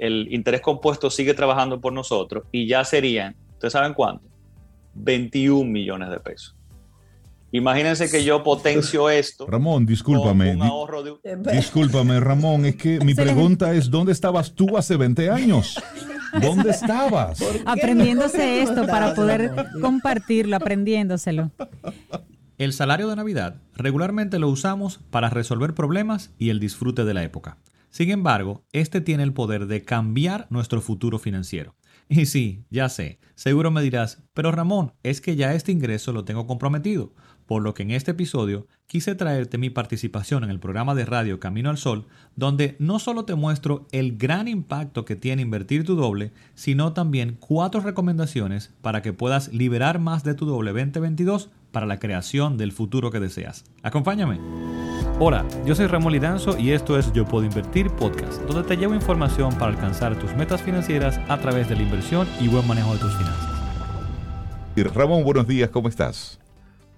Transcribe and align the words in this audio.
el, 0.00 0.32
interés 0.32 0.60
compuesto 0.60 1.10
sigue 1.10 1.34
trabajando 1.34 1.80
por 1.80 1.92
nosotros 1.92 2.44
y 2.52 2.66
ya 2.66 2.84
serían, 2.84 3.36
¿ustedes 3.52 3.72
saben 3.72 3.94
cuánto? 3.94 4.26
21 4.94 5.70
millones 5.70 6.10
de 6.10 6.20
pesos. 6.20 6.56
Imagínense 7.52 8.10
que 8.10 8.24
yo 8.24 8.42
potencio 8.42 9.08
esto. 9.10 9.46
Ramón, 9.46 9.86
discúlpame. 9.86 10.58
Discúlpame, 11.52 12.20
Ramón, 12.20 12.66
es 12.66 12.76
que 12.76 13.00
mi 13.00 13.14
pregunta 13.14 13.74
es, 13.74 13.90
¿dónde 13.90 14.12
estabas 14.12 14.52
tú 14.52 14.76
hace 14.76 14.96
20 14.96 15.30
años? 15.30 15.80
¿Dónde 16.40 16.70
estabas? 16.70 17.38
Aprendiéndose 17.64 18.62
esto 18.62 18.86
para 18.86 19.14
poder 19.14 19.52
compartirlo, 19.80 20.56
aprendiéndoselo. 20.56 21.50
El 22.58 22.72
salario 22.72 23.08
de 23.08 23.16
Navidad 23.16 23.56
regularmente 23.74 24.38
lo 24.38 24.48
usamos 24.48 24.98
para 25.10 25.30
resolver 25.30 25.74
problemas 25.74 26.32
y 26.38 26.50
el 26.50 26.58
disfrute 26.60 27.04
de 27.04 27.14
la 27.14 27.22
época. 27.22 27.58
Sin 27.96 28.10
embargo, 28.10 28.66
este 28.72 29.00
tiene 29.00 29.22
el 29.22 29.32
poder 29.32 29.66
de 29.66 29.82
cambiar 29.82 30.48
nuestro 30.50 30.82
futuro 30.82 31.18
financiero. 31.18 31.76
Y 32.10 32.26
sí, 32.26 32.66
ya 32.68 32.90
sé, 32.90 33.20
seguro 33.36 33.70
me 33.70 33.80
dirás, 33.80 34.22
pero 34.34 34.52
Ramón, 34.52 34.92
es 35.02 35.22
que 35.22 35.34
ya 35.34 35.54
este 35.54 35.72
ingreso 35.72 36.12
lo 36.12 36.26
tengo 36.26 36.46
comprometido 36.46 37.14
por 37.46 37.62
lo 37.62 37.74
que 37.74 37.84
en 37.84 37.92
este 37.92 38.10
episodio 38.10 38.66
quise 38.86 39.14
traerte 39.14 39.56
mi 39.56 39.70
participación 39.70 40.44
en 40.44 40.50
el 40.50 40.60
programa 40.60 40.94
de 40.94 41.04
radio 41.04 41.40
Camino 41.40 41.70
al 41.70 41.78
Sol, 41.78 42.06
donde 42.34 42.76
no 42.78 42.98
solo 42.98 43.24
te 43.24 43.34
muestro 43.34 43.86
el 43.92 44.16
gran 44.16 44.48
impacto 44.48 45.04
que 45.04 45.16
tiene 45.16 45.42
invertir 45.42 45.84
tu 45.84 45.96
doble, 45.96 46.32
sino 46.54 46.92
también 46.92 47.36
cuatro 47.38 47.80
recomendaciones 47.80 48.74
para 48.82 49.00
que 49.00 49.12
puedas 49.12 49.52
liberar 49.52 50.00
más 50.00 50.22
de 50.24 50.34
tu 50.34 50.44
doble 50.44 50.72
2022 50.72 51.50
para 51.76 51.84
la 51.84 51.98
creación 51.98 52.56
del 52.56 52.72
futuro 52.72 53.10
que 53.10 53.20
deseas. 53.20 53.66
Acompáñame. 53.82 54.40
Hola, 55.20 55.44
yo 55.66 55.74
soy 55.74 55.88
Ramón 55.88 56.10
Lidanzo 56.10 56.56
y 56.56 56.70
esto 56.70 56.98
es 56.98 57.12
Yo 57.12 57.26
Puedo 57.26 57.44
Invertir 57.44 57.90
Podcast, 57.90 58.40
donde 58.44 58.66
te 58.66 58.78
llevo 58.78 58.94
información 58.94 59.52
para 59.58 59.72
alcanzar 59.72 60.18
tus 60.18 60.34
metas 60.36 60.62
financieras 60.62 61.20
a 61.28 61.36
través 61.36 61.68
de 61.68 61.76
la 61.76 61.82
inversión 61.82 62.26
y 62.40 62.48
buen 62.48 62.66
manejo 62.66 62.94
de 62.94 63.00
tus 63.00 63.14
finanzas. 63.14 64.94
Ramón, 64.94 65.22
buenos 65.22 65.46
días, 65.46 65.68
¿cómo 65.68 65.90
estás? 65.90 66.38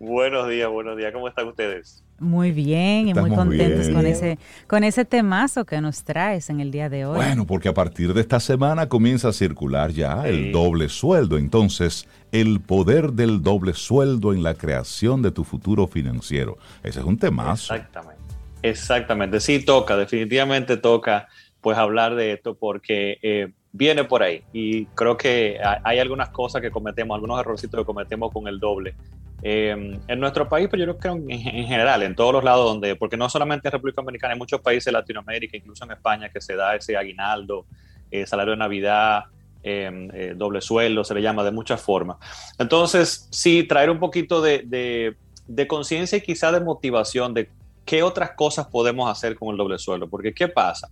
Buenos 0.00 0.48
días, 0.48 0.70
buenos 0.70 0.96
días. 0.96 1.12
¿Cómo 1.12 1.28
están 1.28 1.48
ustedes? 1.48 2.04
Muy 2.20 2.52
bien 2.52 3.08
y 3.08 3.14
muy 3.14 3.30
contentos 3.30 3.88
con 3.88 4.06
ese 4.06 4.38
con 4.66 4.84
ese 4.84 5.04
temazo 5.04 5.64
que 5.64 5.80
nos 5.80 6.04
traes 6.04 6.50
en 6.50 6.60
el 6.60 6.70
día 6.70 6.88
de 6.88 7.04
hoy. 7.04 7.16
Bueno, 7.16 7.46
porque 7.46 7.68
a 7.68 7.74
partir 7.74 8.14
de 8.14 8.20
esta 8.20 8.38
semana 8.40 8.88
comienza 8.88 9.28
a 9.28 9.32
circular 9.32 9.90
ya 9.90 10.26
el 10.26 10.52
doble 10.52 10.88
sueldo. 10.88 11.36
Entonces, 11.36 12.08
el 12.32 12.60
poder 12.60 13.12
del 13.12 13.42
doble 13.42 13.74
sueldo 13.74 14.32
en 14.32 14.42
la 14.42 14.54
creación 14.54 15.22
de 15.22 15.30
tu 15.30 15.44
futuro 15.44 15.86
financiero. 15.86 16.58
Ese 16.82 17.00
es 17.00 17.04
un 17.04 17.18
temazo. 17.18 17.74
Exactamente. 17.74 18.22
Exactamente. 18.62 19.40
Sí, 19.40 19.64
toca, 19.64 19.96
definitivamente 19.96 20.76
toca 20.76 21.28
pues 21.60 21.76
hablar 21.76 22.14
de 22.14 22.32
esto 22.32 22.56
porque 22.56 23.18
eh, 23.22 23.52
viene 23.72 24.04
por 24.04 24.22
ahí 24.22 24.42
y 24.52 24.86
creo 24.86 25.16
que 25.16 25.58
hay 25.84 25.98
algunas 25.98 26.30
cosas 26.30 26.62
que 26.62 26.70
cometemos, 26.70 27.14
algunos 27.14 27.40
errorcitos 27.40 27.80
que 27.80 27.84
cometemos 27.84 28.32
con 28.32 28.46
el 28.46 28.58
doble 28.58 28.94
Em, 29.40 30.00
en 30.08 30.20
nuestro 30.20 30.48
país, 30.48 30.68
pero 30.68 30.84
yo 30.84 30.98
creo 30.98 31.16
que 31.26 31.32
en, 31.32 31.66
general, 31.66 32.02
en 32.02 32.16
todos 32.16 32.32
los 32.32 32.42
lados 32.42 32.64
donde, 32.64 32.96
porque 32.96 33.16
no 33.16 33.28
solamente 33.28 33.68
en 33.68 33.72
República 33.72 34.02
Dominicana, 34.02 34.32
en 34.32 34.38
muchos 34.38 34.60
países 34.60 34.86
de 34.86 34.92
Latinoamérica, 34.92 35.56
incluso 35.56 35.84
en 35.84 35.92
España, 35.92 36.28
que 36.28 36.40
se 36.40 36.56
da 36.56 36.74
ese 36.74 36.96
aguinaldo, 36.96 37.66
eh, 38.10 38.26
salario 38.26 38.52
de 38.52 38.56
Navidad, 38.56 39.24
em, 39.62 40.10
eh, 40.12 40.34
doble 40.36 40.60
sueldo, 40.60 41.04
se 41.04 41.14
le 41.14 41.22
llama 41.22 41.44
de 41.44 41.52
muchas 41.52 41.80
formas. 41.80 42.16
Entonces, 42.58 43.28
sí, 43.30 43.62
traer 43.62 43.90
un 43.90 44.00
poquito 44.00 44.42
de, 44.42 45.14
de 45.46 45.66
conciencia 45.68 46.18
y 46.18 46.20
quizá 46.20 46.50
de 46.50 46.60
motivación 46.60 47.32
de 47.32 47.48
qué 47.84 48.02
otras 48.02 48.32
cosas 48.32 48.66
podemos 48.66 49.08
hacer 49.10 49.36
con 49.36 49.50
el 49.50 49.56
doble 49.56 49.78
sueldo, 49.78 50.08
porque 50.08 50.34
¿qué 50.34 50.48
pasa? 50.48 50.90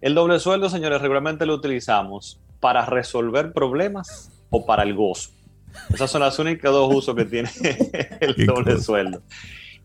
El 0.00 0.14
doble 0.14 0.40
sueldo, 0.40 0.70
señores, 0.70 1.02
regularmente 1.02 1.44
lo 1.44 1.54
utilizamos 1.54 2.40
para 2.60 2.86
resolver 2.86 3.52
problemas 3.52 4.30
o 4.50 4.64
para 4.64 4.84
el 4.84 4.94
gozo. 4.94 5.30
Esas 5.92 6.10
son 6.10 6.20
las 6.20 6.38
únicas 6.38 6.72
dos 6.72 6.92
usos 6.94 7.14
que 7.14 7.24
tiene 7.24 7.50
el 8.20 8.46
doble 8.46 8.80
sueldo. 8.80 9.22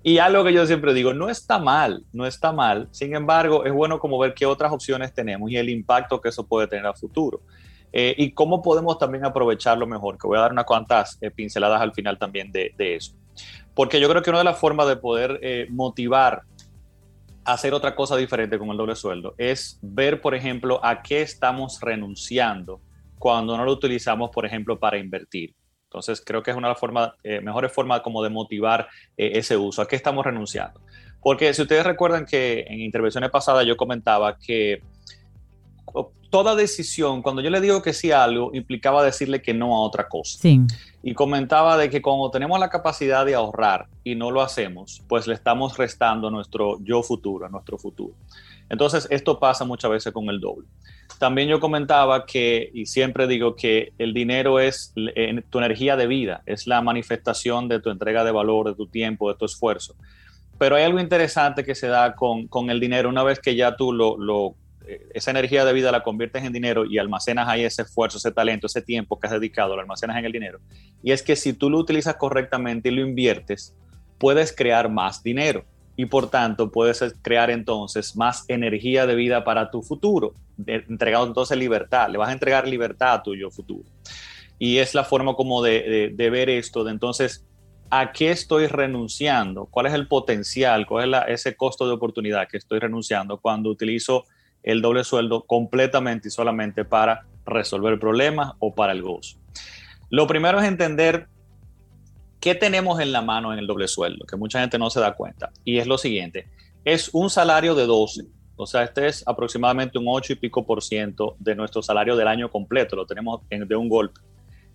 Y 0.01 0.17
algo 0.19 0.43
que 0.45 0.53
yo 0.53 0.65
siempre 0.65 0.93
digo, 0.93 1.13
no 1.13 1.29
está 1.29 1.59
mal, 1.59 2.05
no 2.13 2.25
está 2.25 2.53
mal. 2.53 2.87
Sin 2.91 3.13
embargo, 3.15 3.65
es 3.65 3.73
bueno 3.73 3.99
como 3.99 4.17
ver 4.17 4.33
qué 4.33 4.45
otras 4.45 4.71
opciones 4.71 5.13
tenemos 5.13 5.51
y 5.51 5.57
el 5.57 5.69
impacto 5.69 6.21
que 6.21 6.29
eso 6.29 6.47
puede 6.47 6.67
tener 6.67 6.85
a 6.85 6.93
futuro. 6.93 7.41
Eh, 7.91 8.15
y 8.17 8.31
cómo 8.31 8.61
podemos 8.61 8.97
también 8.97 9.25
aprovecharlo 9.25 9.87
mejor, 9.87 10.17
que 10.17 10.27
voy 10.27 10.37
a 10.37 10.41
dar 10.41 10.51
unas 10.51 10.65
cuantas 10.65 11.17
eh, 11.21 11.31
pinceladas 11.31 11.81
al 11.81 11.93
final 11.93 12.17
también 12.17 12.51
de, 12.51 12.73
eso. 12.77 13.13
Porque 13.73 13.99
yo 13.99 14.07
creo 14.09 14.21
que 14.21 14.29
una 14.29 14.39
de 14.39 14.45
las 14.45 14.59
formas 14.59 14.87
de 14.87 14.95
poder 14.95 15.39
eh, 15.41 15.67
motivar 15.69 16.43
a 17.43 17.53
hacer 17.53 17.73
otra 17.73 17.95
cosa 17.95 18.15
diferente 18.15 18.59
con 18.59 18.69
el 18.69 18.77
doble 18.77 18.95
sueldo 18.95 19.33
es 19.37 19.79
ver, 19.81 20.21
por 20.21 20.35
ejemplo, 20.35 20.79
a 20.83 21.01
qué 21.01 21.21
estamos 21.21 21.79
renunciando 21.81 22.79
cuando 23.17 23.57
no 23.57 23.65
lo 23.65 23.73
utilizamos, 23.73 24.29
por 24.29 24.45
ejemplo, 24.45 24.79
para 24.79 24.97
invertir. 24.97 25.55
Entonces, 25.89 26.21
creo 26.23 26.43
que 26.43 26.51
es 26.51 26.57
una 26.57 26.67
de 26.67 26.73
las 26.73 26.79
formas, 26.79 27.13
eh, 27.23 27.41
mejores 27.41 27.71
formas 27.73 28.01
como 28.01 28.21
de 28.21 28.29
motivar 28.29 28.87
eh, 29.17 29.31
ese 29.33 29.57
uso. 29.57 29.81
¿A 29.81 29.87
qué 29.87 29.95
estamos 29.95 30.23
renunciando? 30.23 30.79
Porque 31.19 31.51
si 31.55 31.63
ustedes 31.63 31.83
recuerdan 31.83 32.27
que 32.27 32.63
en 32.67 32.79
intervenciones 32.79 33.31
pasadas 33.31 33.65
yo 33.65 33.75
comentaba 33.75 34.37
que 34.37 34.83
toda 36.29 36.55
decisión, 36.55 37.23
cuando 37.23 37.41
yo 37.41 37.49
le 37.49 37.59
digo 37.59 37.81
que 37.81 37.93
sí 37.93 38.11
a 38.11 38.23
algo, 38.23 38.51
implicaba 38.53 39.03
decirle 39.03 39.41
que 39.41 39.55
no 39.55 39.75
a 39.75 39.79
otra 39.79 40.07
cosa. 40.07 40.37
Sí. 40.39 40.61
Y 41.01 41.15
comentaba 41.15 41.75
de 41.75 41.89
que 41.89 42.03
cuando 42.03 42.29
tenemos 42.29 42.59
la 42.59 42.69
capacidad 42.69 43.25
de 43.25 43.33
ahorrar 43.33 43.87
y 44.03 44.13
no 44.13 44.29
lo 44.29 44.41
hacemos, 44.41 45.01
pues 45.07 45.25
le 45.25 45.33
estamos 45.33 45.75
restando 45.75 46.29
nuestro 46.29 46.77
yo 46.83 47.01
futuro, 47.01 47.47
a 47.47 47.49
nuestro 47.49 47.79
futuro. 47.79 48.13
Entonces, 48.69 49.07
esto 49.09 49.39
pasa 49.39 49.65
muchas 49.65 49.89
veces 49.89 50.13
con 50.13 50.29
el 50.29 50.39
doble. 50.39 50.67
También 51.17 51.49
yo 51.49 51.59
comentaba 51.59 52.25
que, 52.25 52.69
y 52.73 52.85
siempre 52.85 53.27
digo 53.27 53.55
que 53.55 53.93
el 53.97 54.13
dinero 54.13 54.59
es 54.59 54.93
tu 55.49 55.57
energía 55.57 55.97
de 55.97 56.07
vida, 56.07 56.43
es 56.45 56.67
la 56.67 56.81
manifestación 56.81 57.67
de 57.67 57.81
tu 57.81 57.89
entrega 57.89 58.23
de 58.23 58.31
valor, 58.31 58.67
de 58.67 58.75
tu 58.75 58.87
tiempo, 58.87 59.29
de 59.29 59.37
tu 59.37 59.45
esfuerzo. 59.45 59.95
Pero 60.57 60.75
hay 60.75 60.83
algo 60.83 60.99
interesante 60.99 61.63
que 61.63 61.73
se 61.73 61.87
da 61.87 62.15
con, 62.15 62.69
el 62.69 62.79
dinero 62.79 63.09
una 63.09 63.23
vez 63.23 63.39
que 63.39 63.55
ya 63.55 63.75
tú 63.75 63.91
lo, 63.91 64.55
eh, 64.85 65.07
esa 65.13 65.31
energía 65.31 65.65
de 65.65 65.73
vida 65.73 65.91
la 65.91 66.03
conviertes 66.03 66.43
en 66.43 66.53
dinero 66.53 66.85
y 66.85 66.99
almacenas 66.99 67.47
ahí 67.47 67.63
ese 67.63 67.81
esfuerzo, 67.81 68.17
ese 68.17 68.31
talento, 68.31 68.67
ese 68.67 68.81
tiempo 68.81 69.19
que 69.19 69.27
has 69.27 69.33
dedicado, 69.33 69.75
lo 69.75 69.81
almacenas 69.81 70.17
en 70.17 70.25
el 70.25 70.31
dinero. 70.31 70.59
Y 71.01 71.11
es 71.11 71.23
que 71.23 71.35
si 71.35 71.53
tú 71.53 71.69
lo 71.69 71.79
utilizas 71.79 72.15
correctamente 72.15 72.89
y 72.89 72.91
lo 72.91 73.01
inviertes, 73.01 73.73
puedes 74.19 74.55
crear 74.55 74.89
más 74.89 75.23
dinero 75.23 75.65
y 75.95 76.05
por 76.05 76.29
tanto 76.29 76.71
puedes 76.71 77.03
crear 77.21 77.49
entonces 77.49 78.15
más 78.15 78.45
energía 78.47 79.05
de 79.05 79.15
vida 79.15 79.43
para 79.43 79.69
tu 79.69 79.81
futuro, 79.81 80.33
entregando 80.65 81.27
entonces 81.27 81.57
libertad, 81.57 82.09
le 82.09 82.17
vas 82.17 82.29
a 82.29 82.33
entregar 82.33 82.67
libertad 82.67 83.13
a 83.15 83.23
tu 83.23 83.33
futuro. 83.51 83.89
Y 84.57 84.77
es 84.77 84.93
la 84.93 85.03
forma 85.03 85.35
como 85.35 85.61
de, 85.61 86.13
ver 86.17 86.49
esto, 86.49 86.83
de 86.83 86.91
entonces, 86.91 87.45
¿a 87.89 88.11
qué 88.11 88.31
estoy 88.31 88.67
renunciando? 88.67 89.65
¿Cuál 89.65 89.87
es 89.87 89.93
el 89.93 90.07
potencial? 90.07 90.85
¿Cuál 90.85 91.13
es 91.13 91.41
ese 91.41 91.55
costo 91.55 91.87
de 91.87 91.93
oportunidad 91.93 92.47
que 92.47 92.57
estoy 92.57 92.79
renunciando 92.79 93.37
cuando 93.37 93.69
utilizo 93.69 94.25
el 94.63 94.81
doble 94.81 95.03
sueldo 95.03 95.45
completamente 95.45 96.27
y 96.27 96.31
solamente 96.31 96.83
para 96.83 97.25
resolver 97.45 97.99
problemas 97.99 98.53
o 98.59 98.75
para 98.75 98.91
el 98.91 99.01
gozo? 99.01 99.37
Lo 100.09 100.27
primero 100.27 100.59
es 100.59 100.65
entender 100.65 101.27
¿qué 102.39 102.55
tenemos 102.55 102.99
en 102.99 103.11
la 103.11 103.21
mano 103.21 103.53
en 103.53 103.59
el 103.59 103.67
doble 103.67 103.87
sueldo? 103.87 104.25
Que 104.25 104.35
mucha 104.35 104.59
gente 104.61 104.77
no 104.77 104.89
se 104.89 104.99
da 104.99 105.13
cuenta. 105.13 105.51
Y 105.63 105.77
es 105.77 105.87
lo 105.87 105.97
siguiente, 105.97 106.47
es 106.85 107.09
un 107.13 107.29
salario 107.29 107.75
de 107.75 107.85
12. 107.85 108.25
O 108.55 108.65
sea, 108.65 108.83
este 108.83 109.07
es 109.07 109.25
aproximadamente 109.25 109.97
un 109.97 110.05
8 110.07 110.33
y 110.33 110.35
pico 110.35 110.65
por 110.65 110.83
ciento 110.83 111.35
de 111.39 111.55
nuestro 111.55 111.81
salario 111.81 112.15
del 112.17 112.27
año 112.27 112.49
completo, 112.49 112.95
lo 112.95 113.05
tenemos 113.05 113.41
de 113.49 113.75
un 113.75 113.87
golpe. 113.87 114.19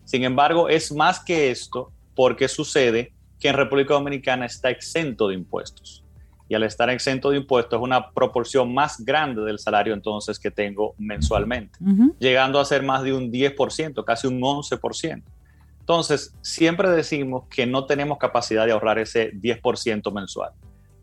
Sin 0.05 0.25
embargo, 0.25 0.69
es 0.69 0.93
más 0.93 1.21
que 1.21 1.51
esto 1.51 1.93
porque 2.15 2.49
sucede 2.49 3.13
que 3.39 3.49
en 3.49 3.57
República 3.57 3.95
Dominicana 3.95 4.47
está 4.47 4.71
exento 4.71 5.29
de 5.29 5.35
impuestos. 5.35 6.03
Y 6.49 6.55
al 6.55 6.63
estar 6.63 6.89
exento 6.91 7.31
de 7.31 7.39
impuestos 7.39 7.79
es 7.79 7.83
una 7.83 8.11
proporción 8.11 8.73
más 8.73 9.03
grande 9.05 9.43
del 9.43 9.59
salario 9.59 9.95
entonces 9.95 10.39
que 10.39 10.51
tengo 10.51 10.95
mensualmente, 10.99 11.79
llegando 12.19 12.61
a 12.61 12.65
ser 12.65 12.83
más 12.83 13.03
de 13.03 13.15
un 13.15 13.33
10%, 13.33 14.05
casi 14.05 14.27
un 14.27 14.41
11%. 14.41 15.23
Entonces, 15.85 16.35
siempre 16.41 16.89
decimos 16.89 17.45
que 17.51 17.67
no 17.67 17.85
tenemos 17.85 18.17
capacidad 18.17 18.65
de 18.65 18.73
ahorrar 18.73 18.99
ese 18.99 19.33
10% 19.35 20.11
mensual, 20.15 20.53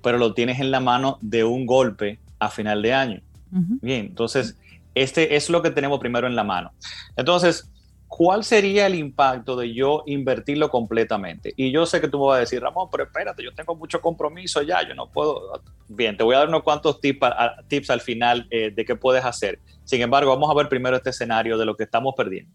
pero 0.02 0.18
lo 0.18 0.34
tienes 0.34 0.60
en 0.60 0.72
la 0.72 0.80
mano 0.80 1.20
de 1.22 1.44
un 1.44 1.68
golpe 1.68 2.20
a 2.40 2.50
final 2.50 2.82
de 2.82 2.92
año. 2.92 3.22
Bien, 3.52 4.08
entonces, 4.08 4.58
este 4.96 5.36
es 5.36 5.52
lo 5.52 5.62
que 5.62 5.70
tenemos 5.70 6.00
primero 6.00 6.26
en 6.26 6.36
la 6.36 6.44
mano. 6.44 6.72
Entonces, 7.16 7.72
¿cuál 8.08 8.44
sería 8.44 8.88
el 8.88 8.96
impacto 8.96 9.56
de 9.56 9.72
yo 9.72 10.02
invertirlo 10.08 10.72
completamente? 10.72 11.54
Y 11.56 11.72
yo 11.72 11.86
sé 11.86 12.02
que 12.02 12.08
tú 12.08 12.18
me 12.18 12.26
vas 12.26 12.38
a 12.38 12.40
decir, 12.40 12.60
Ramón, 12.60 12.88
pero 12.92 13.04
espérate, 13.04 13.44
yo 13.44 13.54
tengo 13.54 13.76
mucho 13.76 14.02
compromiso 14.02 14.64
ya, 14.64 14.82
yo 14.88 14.96
no 14.96 15.12
puedo. 15.12 15.62
Bien, 15.90 16.18
te 16.18 16.24
voy 16.24 16.34
a 16.34 16.40
dar 16.40 16.48
unos 16.48 16.64
cuantos 16.64 17.00
tips, 17.00 17.28
tips 17.68 17.92
al 17.92 18.02
final 18.02 18.48
eh, 18.50 18.72
de 18.72 18.84
qué 18.84 18.96
puedes 18.96 19.24
hacer. 19.24 19.60
Sin 19.84 20.02
embargo, 20.02 20.32
vamos 20.32 20.50
a 20.50 20.56
ver 20.56 20.68
primero 20.70 20.98
este 20.98 21.12
escenario 21.12 21.56
de 21.60 21.66
lo 21.66 21.78
que 21.78 21.84
estamos 21.84 22.16
perdiendo. 22.18 22.52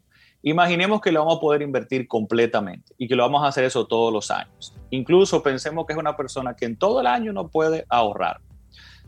Imaginemos 0.48 1.00
que 1.00 1.10
lo 1.10 1.18
vamos 1.18 1.38
a 1.38 1.40
poder 1.40 1.60
invertir 1.60 2.06
completamente 2.06 2.94
y 2.98 3.08
que 3.08 3.16
lo 3.16 3.24
vamos 3.24 3.42
a 3.42 3.48
hacer 3.48 3.64
eso 3.64 3.84
todos 3.88 4.12
los 4.12 4.30
años. 4.30 4.72
Incluso 4.90 5.42
pensemos 5.42 5.84
que 5.84 5.92
es 5.92 5.98
una 5.98 6.16
persona 6.16 6.54
que 6.54 6.66
en 6.66 6.76
todo 6.76 7.00
el 7.00 7.08
año 7.08 7.32
no 7.32 7.48
puede 7.48 7.84
ahorrar. 7.88 8.40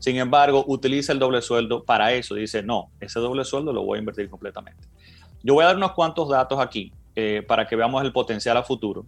Sin 0.01 0.17
embargo, 0.17 0.65
utiliza 0.67 1.13
el 1.13 1.21
doble 1.21 1.41
sueldo 1.41 1.85
para 1.85 2.13
eso. 2.13 2.35
Dice, 2.35 2.65
no, 2.65 2.91
ese 2.99 3.21
doble 3.21 3.45
sueldo 3.45 3.73
lo 3.73 3.85
voy 3.85 3.99
a 3.99 4.01
invertir 4.01 4.29
completamente. 4.29 4.89
Yo 5.45 5.55
voy 5.55 5.63
a 5.63 5.69
dar 5.69 5.77
unos 5.77 5.93
cuantos 5.93 6.29
datos 6.29 6.59
aquí 6.59 6.93
eh, 7.15 7.45
para 7.47 7.69
que 7.69 7.77
veamos 7.77 8.03
el 8.03 8.13
potencial 8.13 8.57
a 8.57 8.65
futuro. 8.65 9.07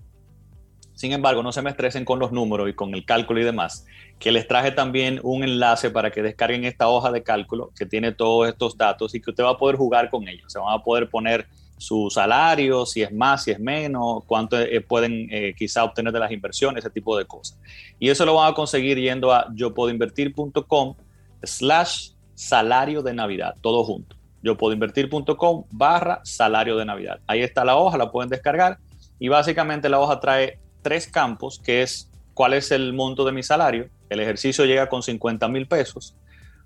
Sin 0.95 1.11
embargo, 1.11 1.43
no 1.43 1.51
se 1.51 1.63
me 1.63 1.71
estresen 1.71 2.05
con 2.05 2.21
los 2.21 2.31
números 2.31 2.69
y 2.69 2.75
con 2.75 2.95
el 2.95 3.05
cálculo 3.05 3.41
y 3.41 3.45
demás, 3.45 3.87
que 4.21 4.31
les 4.31 4.47
traje 4.47 4.71
también 4.71 5.19
un 5.25 5.43
enlace 5.43 5.91
para 5.91 6.13
que 6.13 6.23
descarguen 6.23 6.65
esta 6.65 6.87
hoja 6.87 7.11
de 7.11 7.25
cálculo 7.25 7.73
que 7.77 7.87
tiene 7.87 8.13
todos 8.13 8.47
estos 8.49 8.77
datos 8.77 9.17
y 9.17 9.21
que 9.21 9.31
usted 9.31 9.43
va 9.43 9.51
a 9.51 9.57
poder 9.57 9.75
jugar 9.75 10.11
con 10.11 10.29
ellos. 10.29 10.53
Se 10.53 10.61
van 10.61 10.73
a 10.73 10.85
poder 10.85 11.11
poner 11.11 11.49
su 11.81 12.11
salario, 12.11 12.85
si 12.85 13.01
es 13.01 13.11
más, 13.11 13.45
si 13.45 13.53
es 13.53 13.59
menos, 13.59 14.23
cuánto 14.27 14.61
eh, 14.61 14.83
pueden 14.83 15.29
eh, 15.31 15.55
quizá 15.57 15.83
obtener 15.83 16.13
de 16.13 16.21
las 16.21 16.31
inversiones, 16.31 16.85
ese 16.85 16.93
tipo 16.93 17.17
de 17.17 17.25
cosas. 17.25 17.59
Y 17.99 18.11
eso 18.11 18.27
lo 18.27 18.35
van 18.35 18.53
a 18.53 18.55
conseguir 18.55 18.99
yendo 18.99 19.33
a 19.33 19.47
yo 19.55 19.73
puedo 19.73 19.91
invertir.com 19.91 20.95
slash 21.43 22.11
salario 22.35 23.01
de 23.01 23.15
Navidad, 23.15 23.55
todo 23.63 23.83
junto. 23.83 24.15
Yo 24.43 24.59
puedo 24.59 24.75
invertir.com 24.75 25.65
barra 25.71 26.21
salario 26.23 26.77
de 26.77 26.85
Navidad. 26.85 27.21
Ahí 27.27 27.41
está 27.41 27.65
la 27.65 27.77
hoja, 27.77 27.97
la 27.97 28.11
pueden 28.11 28.29
descargar 28.29 28.79
y 29.19 29.29
básicamente 29.29 29.89
la 29.89 30.01
hoja 30.01 30.21
trae 30.21 30.59
tres 30.83 31.07
campos, 31.07 31.59
que 31.65 31.81
es 31.81 32.11
cuál 32.35 32.53
es 32.53 32.71
el 32.73 32.93
monto 32.93 33.25
de 33.25 33.33
mi 33.33 33.43
salario, 33.43 33.89
el 34.11 34.21
ejercicio 34.21 34.67
llega 34.67 34.91
con 34.91 35.03
50 35.03 35.49
mil 35.49 35.67
pesos, 35.67 36.15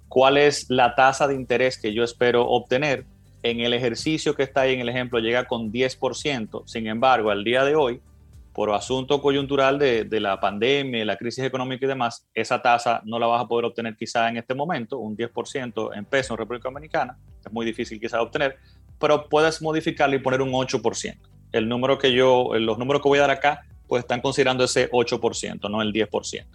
cuál 0.08 0.38
es 0.38 0.68
la 0.70 0.96
tasa 0.96 1.28
de 1.28 1.34
interés 1.34 1.78
que 1.78 1.94
yo 1.94 2.02
espero 2.02 2.48
obtener, 2.48 3.06
en 3.44 3.60
el 3.60 3.74
ejercicio 3.74 4.34
que 4.34 4.42
está 4.42 4.62
ahí 4.62 4.72
en 4.72 4.80
el 4.80 4.88
ejemplo 4.88 5.18
llega 5.18 5.44
con 5.44 5.70
10%, 5.70 6.62
sin 6.64 6.86
embargo, 6.86 7.30
al 7.30 7.44
día 7.44 7.62
de 7.62 7.76
hoy, 7.76 8.00
por 8.54 8.72
asunto 8.72 9.20
coyuntural 9.20 9.78
de, 9.78 10.08
la 10.18 10.40
pandemia, 10.40 11.04
la 11.04 11.18
crisis 11.18 11.44
económica 11.44 11.84
y 11.84 11.88
demás, 11.88 12.26
esa 12.32 12.62
tasa 12.62 13.02
no 13.04 13.18
la 13.18 13.26
vas 13.26 13.42
a 13.42 13.46
poder 13.46 13.66
obtener 13.66 13.96
quizá 13.96 14.30
en 14.30 14.38
este 14.38 14.54
momento, 14.54 14.96
un 14.96 15.14
10% 15.14 15.90
en 15.94 16.06
peso 16.06 16.32
en 16.32 16.38
República 16.38 16.70
Dominicana, 16.70 17.18
es 17.44 17.52
muy 17.52 17.66
difícil 17.66 18.00
quizá 18.00 18.22
obtener, 18.22 18.56
pero 18.98 19.28
puedes 19.28 19.60
modificarlo 19.60 20.16
y 20.16 20.20
poner 20.20 20.40
un 20.40 20.52
8%. 20.52 21.18
El 21.52 21.68
número 21.68 21.98
que 21.98 22.12
yo, 22.12 22.48
los 22.54 22.78
números 22.78 23.02
que 23.02 23.08
voy 23.10 23.18
a 23.18 23.22
dar 23.22 23.30
acá 23.32 23.66
pues 23.86 24.04
están 24.04 24.22
considerando 24.22 24.64
ese 24.64 24.90
8%, 24.90 25.68
no 25.68 25.82
el 25.82 25.92
10%. 25.92 26.46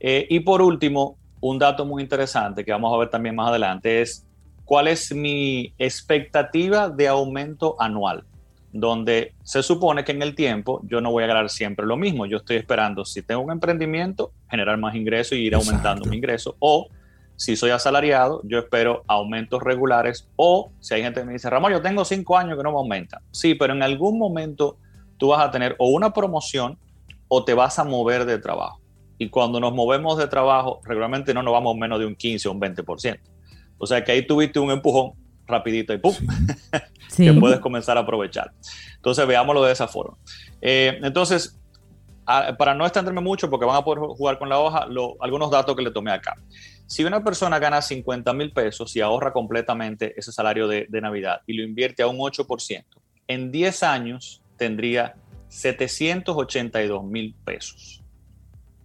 Eh, 0.00 0.26
y 0.28 0.40
por 0.40 0.60
último, 0.60 1.16
un 1.40 1.58
dato 1.58 1.86
muy 1.86 2.02
interesante 2.02 2.66
que 2.66 2.72
vamos 2.72 2.94
a 2.94 2.98
ver 2.98 3.08
también 3.08 3.34
más 3.34 3.48
adelante 3.48 4.02
es 4.02 4.27
cuál 4.68 4.86
es 4.86 5.14
mi 5.14 5.72
expectativa 5.78 6.90
de 6.90 7.08
aumento 7.08 7.74
anual, 7.78 8.24
donde 8.70 9.32
se 9.42 9.62
supone 9.62 10.04
que 10.04 10.12
en 10.12 10.20
el 10.20 10.34
tiempo 10.34 10.82
yo 10.84 11.00
no 11.00 11.10
voy 11.10 11.24
a 11.24 11.26
ganar 11.26 11.48
siempre 11.48 11.86
lo 11.86 11.96
mismo. 11.96 12.26
Yo 12.26 12.36
estoy 12.36 12.56
esperando, 12.56 13.06
si 13.06 13.22
tengo 13.22 13.40
un 13.40 13.50
emprendimiento, 13.50 14.30
generar 14.50 14.76
más 14.76 14.94
ingresos 14.94 15.38
y 15.38 15.46
ir 15.46 15.54
aumentando 15.54 16.04
mi 16.04 16.16
ingreso. 16.18 16.54
O 16.58 16.88
si 17.34 17.56
soy 17.56 17.70
asalariado, 17.70 18.42
yo 18.44 18.58
espero 18.58 19.04
aumentos 19.06 19.62
regulares. 19.62 20.28
O 20.36 20.70
si 20.80 20.92
hay 20.92 21.02
gente 21.02 21.20
que 21.20 21.26
me 21.26 21.32
dice, 21.32 21.48
Ramón, 21.48 21.72
yo 21.72 21.80
tengo 21.80 22.04
cinco 22.04 22.36
años 22.36 22.58
que 22.58 22.62
no 22.62 22.72
me 22.72 22.76
aumenta. 22.76 23.22
Sí, 23.30 23.54
pero 23.54 23.72
en 23.72 23.82
algún 23.82 24.18
momento 24.18 24.76
tú 25.16 25.28
vas 25.28 25.48
a 25.48 25.50
tener 25.50 25.76
o 25.78 25.88
una 25.88 26.12
promoción 26.12 26.76
o 27.28 27.42
te 27.42 27.54
vas 27.54 27.78
a 27.78 27.84
mover 27.84 28.26
de 28.26 28.36
trabajo. 28.36 28.82
Y 29.16 29.30
cuando 29.30 29.60
nos 29.60 29.72
movemos 29.72 30.18
de 30.18 30.26
trabajo, 30.26 30.82
regularmente 30.84 31.32
no 31.32 31.42
nos 31.42 31.54
vamos 31.54 31.74
menos 31.74 31.98
de 31.98 32.04
un 32.04 32.14
15 32.14 32.48
o 32.48 32.52
un 32.52 32.60
20%. 32.60 33.18
O 33.78 33.86
sea 33.86 34.02
que 34.04 34.12
ahí 34.12 34.26
tuviste 34.26 34.58
un 34.58 34.70
empujón 34.70 35.12
rapidito 35.46 35.94
y 35.94 35.98
¡pum! 35.98 36.14
que 37.16 37.32
puedes 37.32 37.60
comenzar 37.60 37.96
a 37.96 38.00
aprovechar. 38.00 38.52
Entonces 38.96 39.26
veámoslo 39.26 39.64
de 39.64 39.72
esa 39.72 39.88
forma. 39.88 40.16
Eh, 40.60 40.98
entonces, 41.02 41.58
para 42.58 42.74
no 42.74 42.84
extenderme 42.84 43.22
mucho, 43.22 43.48
porque 43.48 43.64
van 43.64 43.76
a 43.76 43.84
poder 43.84 44.00
jugar 44.00 44.38
con 44.38 44.48
la 44.48 44.58
hoja, 44.58 44.86
algunos 45.20 45.50
datos 45.50 45.74
que 45.74 45.82
le 45.82 45.90
tomé 45.90 46.12
acá. 46.12 46.36
Si 46.86 47.04
una 47.04 47.24
persona 47.24 47.58
gana 47.58 47.80
50 47.80 48.32
mil 48.34 48.52
pesos 48.52 48.94
y 48.96 49.00
ahorra 49.00 49.32
completamente 49.32 50.14
ese 50.18 50.32
salario 50.32 50.68
de, 50.68 50.86
de 50.88 51.00
Navidad 51.00 51.40
y 51.46 51.54
lo 51.54 51.62
invierte 51.62 52.02
a 52.02 52.06
un 52.06 52.18
8%, 52.18 52.84
en 53.28 53.50
10 53.50 53.82
años 53.82 54.42
tendría 54.56 55.14
782 55.48 57.04
mil 57.04 57.34
pesos. 57.44 57.97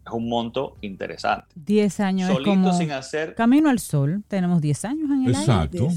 Es 0.05 0.11
un 0.11 0.27
monto 0.27 0.77
interesante. 0.81 1.47
10 1.55 1.99
años 2.01 2.31
Solito 2.31 2.51
es 2.51 2.57
como 2.57 2.73
sin 2.73 2.91
hacer... 2.91 3.35
Camino 3.35 3.69
al 3.69 3.79
sol, 3.79 4.23
tenemos 4.27 4.61
10 4.61 4.85
años 4.85 5.09
en 5.09 5.25
el 5.25 5.35
Exacto. 5.35 5.87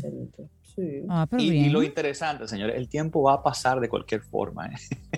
Ah, 1.08 1.26
y, 1.38 1.53
y, 1.53 1.69
lo 1.70 1.82
interesante, 1.82 2.47
señores, 2.47 2.76
el 2.76 2.88
tiempo 2.88 3.23
va 3.23 3.35
a 3.35 3.43
pasar 3.43 3.81
de 3.81 3.88
cualquier 3.88 4.20
forma. 4.20 4.67
¿eh? 4.67 4.76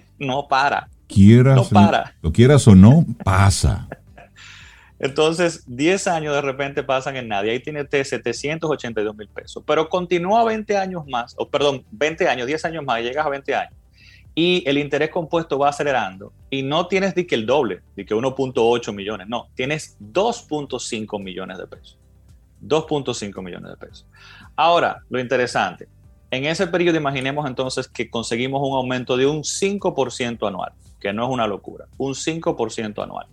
no 0.19 0.46
para. 0.46 0.88
Quieras, 1.08 1.56
no 1.56 1.64
para. 1.64 2.14
Lo 2.23 2.32
quieras 2.32 2.67
o 2.69 2.75
no, 2.76 3.05
pasa. 3.25 3.88
Entonces, 5.00 5.64
10 5.67 6.06
años 6.08 6.34
de 6.34 6.43
repente 6.43 6.82
pasan 6.82 7.17
en 7.17 7.29
nadie. 7.29 7.52
Ahí 7.52 7.61
tiene 7.61 7.87
782 7.91 9.17
mil 9.17 9.29
pesos. 9.29 9.62
Pero 9.67 9.88
continúa 9.88 10.44
20 10.44 10.76
años 10.76 11.06
más, 11.06 11.34
o 11.37 11.49
perdón, 11.49 11.84
20 11.91 12.29
años, 12.29 12.46
10 12.46 12.64
años 12.64 12.84
más, 12.84 13.00
y 13.00 13.05
llegas 13.05 13.26
a 13.26 13.29
20 13.29 13.55
años 13.55 13.78
y 14.38 14.62
el 14.69 14.79
interés 14.79 15.11
compuesto 15.11 15.58
va 15.58 15.70
acelerando 15.70 16.32
y 16.49 16.62
no 16.62 16.87
tienes 16.87 17.12
de 17.17 17.26
que 17.26 17.35
el 17.35 17.44
doble, 17.44 17.81
de 17.96 18.06
que 18.06 18.14
1.8 18.14 18.94
millones, 18.94 19.26
no, 19.26 19.49
tienes 19.56 19.96
2.5 20.00 21.20
millones 21.20 21.58
de 21.58 21.67
pesos. 21.67 21.99
2.5 22.62 23.43
millones 23.43 23.73
de 23.73 23.76
pesos. 23.76 24.06
Ahora, 24.55 25.02
lo 25.11 25.19
interesante, 25.19 25.88
en 26.31 26.44
ese 26.44 26.69
periodo 26.69 26.96
imaginemos 26.96 27.49
entonces 27.49 27.88
que 27.88 28.08
conseguimos 28.08 28.61
un 28.62 28.76
aumento 28.76 29.17
de 29.17 29.26
un 29.26 29.38
5% 29.43 30.46
anual, 30.46 30.70
que 31.00 31.12
no 31.12 31.25
es 31.25 31.31
una 31.31 31.49
locura, 31.49 31.87
un 31.96 32.14
5% 32.14 33.02
anual. 33.02 33.26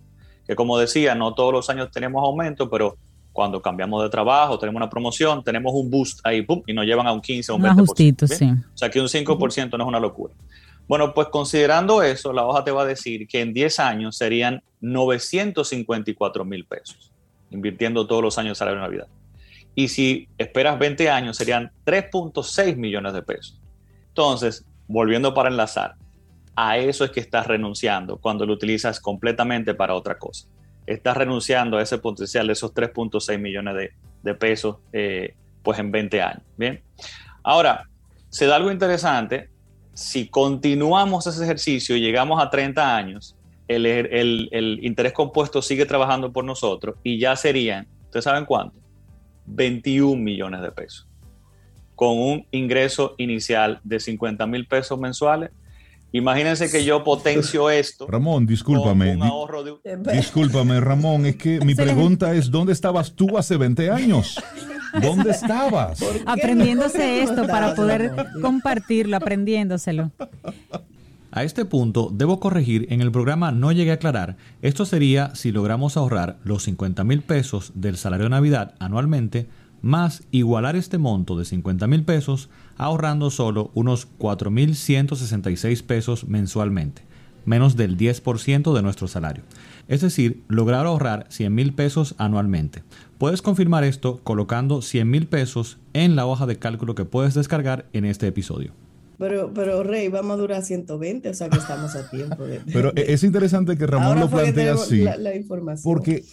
Que 0.44 0.56
como 0.56 0.76
decía, 0.76 1.14
no 1.14 1.34
todos 1.34 1.52
los 1.52 1.70
años 1.70 1.88
tenemos 1.92 2.24
aumento, 2.24 2.68
pero 2.68 2.96
cuando 3.32 3.62
cambiamos 3.62 4.02
de 4.02 4.08
trabajo, 4.08 4.58
tenemos 4.58 4.80
una 4.80 4.90
promoción, 4.90 5.44
tenemos 5.44 5.72
un 5.72 5.88
boost 5.88 6.18
ahí, 6.24 6.42
pum, 6.42 6.64
y 6.66 6.72
nos 6.72 6.84
llevan 6.84 7.06
a 7.06 7.12
un 7.12 7.20
15 7.20 7.52
o 7.52 7.54
un 7.54 7.62
20%. 7.62 7.86
Justito, 7.86 8.26
sí. 8.26 8.50
O 8.50 8.76
sea 8.76 8.90
que 8.90 9.00
un 9.00 9.06
5% 9.06 9.78
no 9.78 9.84
es 9.84 9.88
una 9.88 10.00
locura. 10.00 10.34
Bueno, 10.88 11.12
pues 11.14 11.28
considerando 11.28 12.02
eso, 12.02 12.32
la 12.32 12.44
hoja 12.46 12.62
te 12.62 12.70
va 12.70 12.82
a 12.82 12.86
decir 12.86 13.26
que 13.26 13.40
en 13.40 13.52
10 13.52 13.80
años 13.80 14.16
serían 14.16 14.62
954 14.80 16.44
mil 16.44 16.64
pesos, 16.64 17.12
invirtiendo 17.50 18.06
todos 18.06 18.22
los 18.22 18.38
años 18.38 18.50
de 18.50 18.54
salario 18.58 18.80
de 18.80 18.86
Navidad. 18.86 19.08
Y 19.74 19.88
si 19.88 20.28
esperas 20.38 20.78
20 20.78 21.10
años, 21.10 21.36
serían 21.36 21.72
3.6 21.84 22.76
millones 22.76 23.12
de 23.12 23.22
pesos. 23.22 23.60
Entonces, 24.08 24.64
volviendo 24.86 25.34
para 25.34 25.48
enlazar, 25.48 25.96
a 26.54 26.78
eso 26.78 27.04
es 27.04 27.10
que 27.10 27.20
estás 27.20 27.46
renunciando 27.46 28.16
cuando 28.16 28.46
lo 28.46 28.54
utilizas 28.54 29.00
completamente 29.00 29.74
para 29.74 29.94
otra 29.94 30.18
cosa. 30.18 30.48
Estás 30.86 31.16
renunciando 31.16 31.76
a 31.76 31.82
ese 31.82 31.98
potencial 31.98 32.46
de 32.46 32.54
esos 32.54 32.72
3.6 32.72 33.38
millones 33.38 33.90
de, 34.22 34.34
pesos, 34.34 34.76
eh, 34.92 35.34
pues 35.62 35.78
en 35.78 35.90
20 35.90 36.22
años. 36.22 36.42
Bien. 36.56 36.82
Ahora, 37.42 37.88
se 38.30 38.46
da 38.46 38.56
algo 38.56 38.70
interesante 38.70 39.50
si 39.96 40.28
continuamos 40.28 41.26
ese 41.26 41.42
ejercicio 41.42 41.96
y 41.96 42.00
llegamos 42.00 42.42
a 42.42 42.50
30 42.50 42.96
años, 42.96 43.34
el, 43.66 44.78
interés 44.82 45.14
compuesto 45.14 45.62
sigue 45.62 45.86
trabajando 45.86 46.30
por 46.32 46.44
nosotros 46.44 46.96
y 47.02 47.18
ya 47.18 47.34
serían, 47.34 47.88
¿ustedes 48.04 48.24
saben 48.24 48.44
cuánto? 48.44 48.78
21 49.46 50.22
millones 50.22 50.60
de 50.60 50.70
pesos. 50.70 51.08
Con 51.94 52.18
un 52.18 52.46
ingreso 52.50 53.14
inicial 53.16 53.80
de 53.84 53.98
50 53.98 54.46
mil 54.46 54.66
pesos 54.66 54.98
mensuales. 54.98 55.50
Imagínense 56.12 56.70
que 56.70 56.84
yo 56.84 57.02
potencio 57.02 57.70
esto. 57.70 58.06
Ramón, 58.06 58.44
discúlpame. 58.44 59.18
Discúlpame, 60.12 60.78
Ramón, 60.78 61.24
es 61.24 61.36
que 61.36 61.58
mi 61.60 61.74
pregunta 61.74 62.34
es, 62.34 62.50
¿dónde 62.50 62.74
estabas 62.74 63.14
tú 63.14 63.38
hace 63.38 63.56
20 63.56 63.90
años? 63.90 64.38
¿Dónde 65.00 65.30
estabas? 65.30 66.02
Aprendiéndose 66.26 67.22
esto 67.22 67.46
para 67.46 67.74
poder 67.74 68.14
compartirlo, 68.40 69.16
aprendiéndoselo. 69.16 70.10
A 71.36 71.44
este 71.44 71.66
punto, 71.66 72.10
debo 72.12 72.40
corregir, 72.40 72.86
en 72.88 73.02
el 73.02 73.12
programa 73.12 73.52
no 73.52 73.70
llegué 73.70 73.90
a 73.90 73.94
aclarar, 73.94 74.36
esto 74.62 74.86
sería 74.86 75.34
si 75.34 75.52
logramos 75.52 75.98
ahorrar 75.98 76.38
los 76.44 76.62
50 76.62 77.04
mil 77.04 77.20
pesos 77.20 77.72
del 77.74 77.98
salario 77.98 78.24
de 78.24 78.30
Navidad 78.30 78.74
anualmente, 78.78 79.46
más 79.82 80.22
igualar 80.30 80.76
este 80.76 80.96
monto 80.96 81.38
de 81.38 81.44
50 81.44 81.86
mil 81.88 82.04
pesos 82.04 82.48
ahorrando 82.78 83.30
solo 83.30 83.70
unos 83.74 84.08
4.166 84.18 85.82
pesos 85.82 86.26
mensualmente, 86.26 87.02
menos 87.46 87.76
del 87.76 87.96
10% 87.96 88.74
de 88.74 88.82
nuestro 88.82 89.08
salario 89.08 89.42
es 89.88 90.00
decir, 90.00 90.42
lograr 90.48 90.86
ahorrar 90.86 91.26
100 91.30 91.54
mil 91.54 91.72
pesos 91.72 92.14
anualmente. 92.18 92.82
Puedes 93.18 93.42
confirmar 93.42 93.84
esto 93.84 94.20
colocando 94.22 94.82
100 94.82 95.08
mil 95.08 95.26
pesos 95.26 95.78
en 95.92 96.16
la 96.16 96.26
hoja 96.26 96.46
de 96.46 96.58
cálculo 96.58 96.94
que 96.94 97.04
puedes 97.04 97.34
descargar 97.34 97.86
en 97.92 98.04
este 98.04 98.26
episodio. 98.26 98.72
Pero, 99.18 99.52
pero 99.54 99.82
Rey, 99.82 100.08
vamos 100.08 100.34
a 100.34 100.36
durar 100.36 100.62
120, 100.62 101.30
o 101.30 101.34
sea 101.34 101.48
que 101.48 101.56
estamos 101.56 101.94
a 101.96 102.10
tiempo. 102.10 102.44
pero 102.70 102.94
es 102.94 103.24
interesante 103.24 103.78
que 103.78 103.86
Ramón 103.86 104.20
lo 104.20 104.28
plantee 104.28 104.68
así. 104.68 105.06
Porque 105.82 106.24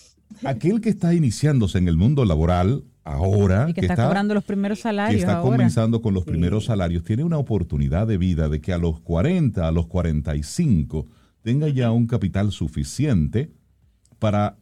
aquel 0.43 0.81
que 0.81 0.89
está 0.89 1.13
iniciándose 1.13 1.77
en 1.77 1.87
el 1.87 1.95
mundo 1.95 2.25
laboral 2.25 2.83
ahora. 3.03 3.67
Y 3.69 3.73
que, 3.73 3.81
está, 3.81 3.95
cobrando 3.95 4.33
los 4.33 4.43
primeros 4.43 4.79
salarios. 4.79 5.23
Que 5.23 5.29
está 5.29 5.41
comenzando 5.41 6.01
con 6.01 6.13
los 6.13 6.23
primeros 6.23 6.65
salarios, 6.65 7.03
tiene 7.03 7.23
una 7.23 7.37
oportunidad 7.37 8.07
de 8.07 8.17
vida 8.17 8.49
de 8.49 8.61
que 8.61 8.73
a 8.73 8.77
los 8.77 8.99
40, 8.99 9.67
a 9.67 9.71
los 9.71 9.87
45 9.87 11.07
tenga 11.41 11.67
ya 11.67 11.91
un 11.91 12.07
capital 12.07 12.51
suficiente 12.51 13.51
para 14.19 14.57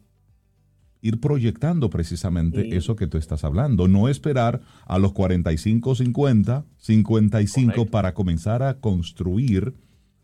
ir 1.00 1.20
proyectando 1.20 1.90
precisamente 1.90 2.76
eso 2.76 2.96
que 2.96 3.06
tú 3.06 3.18
estás 3.18 3.44
hablando. 3.44 3.88
No 3.88 4.08
esperar 4.08 4.60
a 4.86 4.98
los 4.98 5.12
45, 5.12 5.96
50, 5.96 6.64
55 6.78 7.86
para 7.86 8.14
comenzar 8.14 8.62
a 8.62 8.80
construir 8.80 9.74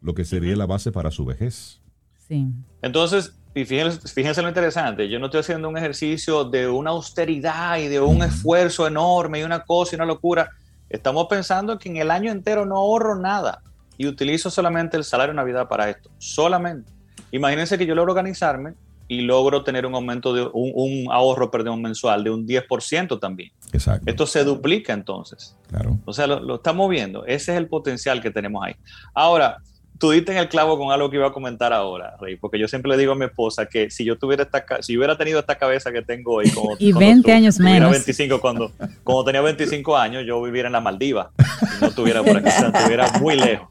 lo 0.01 0.15
que 0.15 0.25
sería 0.25 0.57
la 0.57 0.67
base 0.67 0.93
para 0.93 1.11
su 1.11 1.25
vejez. 1.25 1.81
Sí. 2.29 2.53
Entonces, 2.83 3.35
y 3.59 3.65
fíjense, 3.65 4.41
lo 4.41 4.49
interesante, 4.49 5.09
yo 5.09 5.19
no 5.19 5.27
estoy 5.27 5.41
haciendo 5.41 5.69
un 5.69 5.77
ejercicio 5.77 6.45
de 6.45 6.69
una 6.69 6.91
austeridad 6.91 7.79
y 7.79 7.89
de 7.89 8.01
un 8.01 8.23
esfuerzo 8.23 8.87
enorme 8.87 9.41
y 9.41 9.43
una 9.43 9.65
cosa 9.65 9.95
y 9.95 9.97
una 9.97 10.05
locura. 10.05 10.51
Estamos 10.89 11.27
pensando 11.29 11.77
que 11.77 11.89
en 11.89 11.97
el 11.97 12.13
año 12.13 12.31
entero 12.31 12.65
no 12.65 12.77
ahorro 12.77 13.17
nada 13.17 13.63
y 13.97 14.07
utilizo 14.07 14.49
solamente 14.49 14.97
el 14.97 15.03
salario 15.03 15.33
de 15.33 15.37
Navidad 15.39 15.67
para 15.67 15.91
esto. 15.91 16.09
Solamente. 16.19 16.93
Imagínense 17.33 17.77
que 17.77 17.85
yo 17.85 17.97
logro 17.97 18.13
organizarme 18.13 18.75
y 19.09 19.23
logro 19.23 19.65
tener 19.65 19.87
un 19.87 19.95
aumento 19.97 20.33
de 20.33 20.49
un, 20.53 21.09
ahorro, 21.11 21.51
perdón, 21.51 21.83
mensual 21.83 22.23
de 22.23 22.31
un 22.31 22.47
10% 22.47 23.19
también. 23.19 23.51
Exacto. 23.73 24.05
Esto 24.09 24.25
se 24.25 24.45
duplica 24.45 24.93
entonces. 24.93 25.57
Claro. 25.67 25.99
O 26.05 26.13
sea, 26.13 26.29
lo, 26.29 26.39
lo, 26.39 26.55
estamos 26.57 26.89
viendo. 26.89 27.25
Ese 27.27 27.53
es 27.53 27.59
el 27.59 27.67
potencial 27.67 28.23
que 28.23 28.31
tenemos 28.31 28.65
ahí. 28.65 28.77
Ahora, 29.15 29.59
tú 29.99 30.11
diste 30.11 30.33
en 30.33 30.39
el 30.39 30.49
clavo 30.49 30.79
con 30.79 30.93
algo 30.93 31.11
que 31.11 31.17
iba 31.17 31.27
a 31.27 31.33
comentar 31.33 31.73
ahora, 31.73 32.17
Rey, 32.21 32.37
porque 32.37 32.59
yo 32.59 32.69
siempre 32.69 32.91
le 32.91 32.97
digo 32.97 33.13
a 33.13 33.15
mi 33.15 33.25
esposa 33.25 33.67
que 33.67 33.91
si 33.91 34.05
yo 34.05 34.17
tuviera 34.17 34.45
esta, 34.45 34.65
si 34.81 34.97
hubiera 34.97 35.17
tenido 35.19 35.41
esta 35.41 35.59
cabeza 35.59 35.93
que 35.93 36.03
tengo 36.03 36.35
hoy, 36.35 36.51
como, 36.51 36.77
y 36.79 36.93
20 36.93 37.33
años 37.33 37.59
menos. 37.59 37.91
25, 37.91 38.41
cuando, 38.41 38.73
cuando 39.03 39.25
tenía 39.25 39.41
25 39.41 39.97
años, 39.97 40.25
yo 40.27 40.41
viviera 40.41 40.69
en 40.69 40.73
la 40.73 40.81
Maldiva, 40.81 41.31
no 41.81 41.89
estuviera 41.89 42.23
por 42.23 42.37
aquí, 42.37 42.49
estuviera 42.49 43.11
muy 43.21 43.37
lejos. 43.37 43.67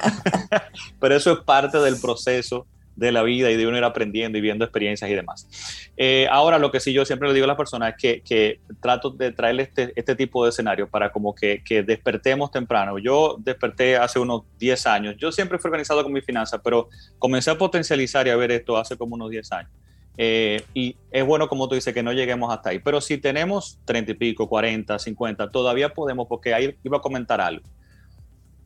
Pero 0.99 1.15
eso 1.15 1.31
es 1.31 1.39
parte 1.39 1.79
del 1.79 1.99
proceso 1.99 2.65
de 2.97 3.11
la 3.11 3.23
vida 3.23 3.49
y 3.51 3.55
de 3.55 3.67
uno 3.67 3.77
ir 3.77 3.83
aprendiendo 3.83 4.37
y 4.37 4.41
viendo 4.41 4.65
experiencias 4.65 5.09
y 5.09 5.13
demás. 5.13 5.47
Eh, 5.95 6.27
ahora, 6.29 6.57
lo 6.57 6.71
que 6.71 6.79
sí 6.79 6.91
yo 6.91 7.05
siempre 7.05 7.27
le 7.27 7.33
digo 7.33 7.45
a 7.45 7.47
las 7.47 7.55
personas 7.55 7.93
es 8.03 8.23
que, 8.23 8.59
trato 8.81 9.11
de 9.11 9.31
traerle 9.31 9.63
este, 9.63 9.93
este, 9.95 10.15
tipo 10.15 10.43
de 10.43 10.49
escenario 10.49 10.89
para 10.89 11.11
como 11.11 11.33
que, 11.33 11.61
despertemos 11.85 12.51
temprano. 12.51 12.97
Yo 12.97 13.37
desperté 13.39 13.95
hace 13.95 14.19
unos 14.19 14.43
10 14.59 14.87
años. 14.87 15.15
Yo 15.17 15.31
siempre 15.31 15.59
fui 15.59 15.69
organizado 15.69 16.03
con 16.03 16.11
mi 16.11 16.21
finanzas, 16.21 16.59
pero 16.63 16.89
comencé 17.19 17.51
a 17.51 17.57
potencializar 17.57 18.25
y 18.27 18.31
a 18.31 18.35
ver 18.35 18.51
esto 18.51 18.75
hace 18.77 18.97
como 18.97 19.15
unos 19.15 19.29
10 19.29 19.51
años. 19.51 19.71
Eh, 20.19 20.63
y 20.73 20.95
es 21.11 21.23
bueno, 21.23 21.47
como 21.47 21.69
tú 21.69 21.75
dices, 21.75 21.93
que 21.93 22.01
no 22.01 22.11
lleguemos 22.11 22.51
hasta 22.51 22.71
ahí. 22.71 22.79
Pero 22.79 22.99
si 22.99 23.19
tenemos 23.19 23.79
30 23.85 24.11
y 24.11 24.15
pico, 24.15 24.49
40, 24.49 24.97
50, 24.97 25.51
todavía 25.51 25.93
podemos, 25.93 26.27
porque 26.27 26.55
ahí 26.55 26.75
iba 26.83 26.97
a 26.97 27.01
comentar 27.01 27.39
algo. 27.39 27.63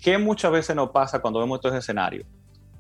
¿Qué 0.02 0.18
muchas 0.18 0.52
veces 0.54 0.76
nos 0.76 0.92
pasa 0.92 1.22
cuando 1.22 1.42
vemos 1.42 1.58
estos 1.58 1.76
escenarios? 1.76 2.26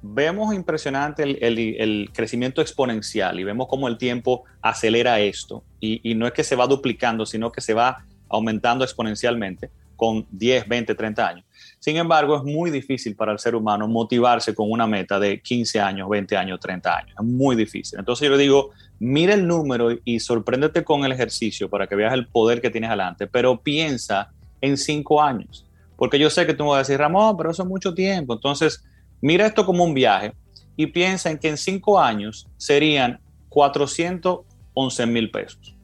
Vemos 0.01 0.53
impresionante 0.53 1.23
el, 1.23 2.09
crecimiento 2.13 2.61
exponencial 2.61 3.39
y 3.39 3.43
vemos 3.43 3.67
cómo 3.67 3.87
el 3.87 3.97
tiempo 3.97 4.43
acelera 4.61 5.19
esto 5.19 5.63
y, 5.79 6.15
no 6.15 6.27
es 6.27 6.33
que 6.33 6.43
se 6.43 6.55
va 6.55 6.67
duplicando, 6.67 7.25
sino 7.25 7.51
que 7.51 7.61
se 7.61 7.73
va 7.73 8.05
aumentando 8.29 8.83
exponencialmente 8.83 9.69
con 9.95 10.25
10, 10.31 10.67
20, 10.67 10.95
30 10.95 11.27
años. 11.27 11.45
Sin 11.77 11.97
embargo, 11.97 12.35
es 12.35 12.43
muy 12.43 12.71
difícil 12.71 13.15
para 13.15 13.31
el 13.31 13.39
ser 13.39 13.53
humano 13.53 13.87
motivarse 13.87 14.55
con 14.55 14.71
una 14.71 14.87
meta 14.87 15.19
de 15.19 15.39
15 15.41 15.79
años, 15.79 16.09
20 16.09 16.37
años, 16.37 16.59
30 16.59 16.97
años. 16.97 17.15
Es 17.19 17.25
muy 17.25 17.55
difícil. 17.55 17.99
Entonces 17.99 18.27
yo 18.27 18.35
le 18.35 18.41
digo, 18.41 18.71
mira 18.99 19.35
el 19.35 19.45
número 19.45 19.89
y 20.03 20.19
sorpréndete 20.19 20.83
con 20.83 21.05
el 21.05 21.11
ejercicio 21.11 21.69
para 21.69 21.85
que 21.85 21.95
veas 21.95 22.13
el 22.13 22.27
poder 22.27 22.61
que 22.61 22.71
tienes 22.71 22.87
adelante, 22.87 23.27
pero 23.27 23.61
piensa 23.61 24.31
en 24.59 24.77
5 24.77 25.21
años. 25.21 25.67
Porque 25.97 26.17
yo 26.17 26.31
sé 26.31 26.47
que 26.47 26.55
tú 26.55 26.63
me 26.63 26.71
vas 26.71 26.77
a 26.77 26.79
decir, 26.79 26.97
Ramón, 26.97 27.37
pero 27.37 27.51
eso 27.51 27.61
es 27.61 27.69
mucho 27.69 27.93
tiempo. 27.93 28.33
Entonces, 28.33 28.83
Mira 29.21 29.45
esto 29.45 29.65
como 29.65 29.83
un 29.83 29.93
viaje 29.93 30.33
y 30.75 30.87
piensa 30.87 31.29
en 31.29 31.37
que 31.37 31.49
en 31.49 31.57
cinco 31.57 31.99
años 31.99 32.47
serían 32.57 33.19
411 33.49 35.05
mil 35.05 35.29
pesos. 35.29 35.75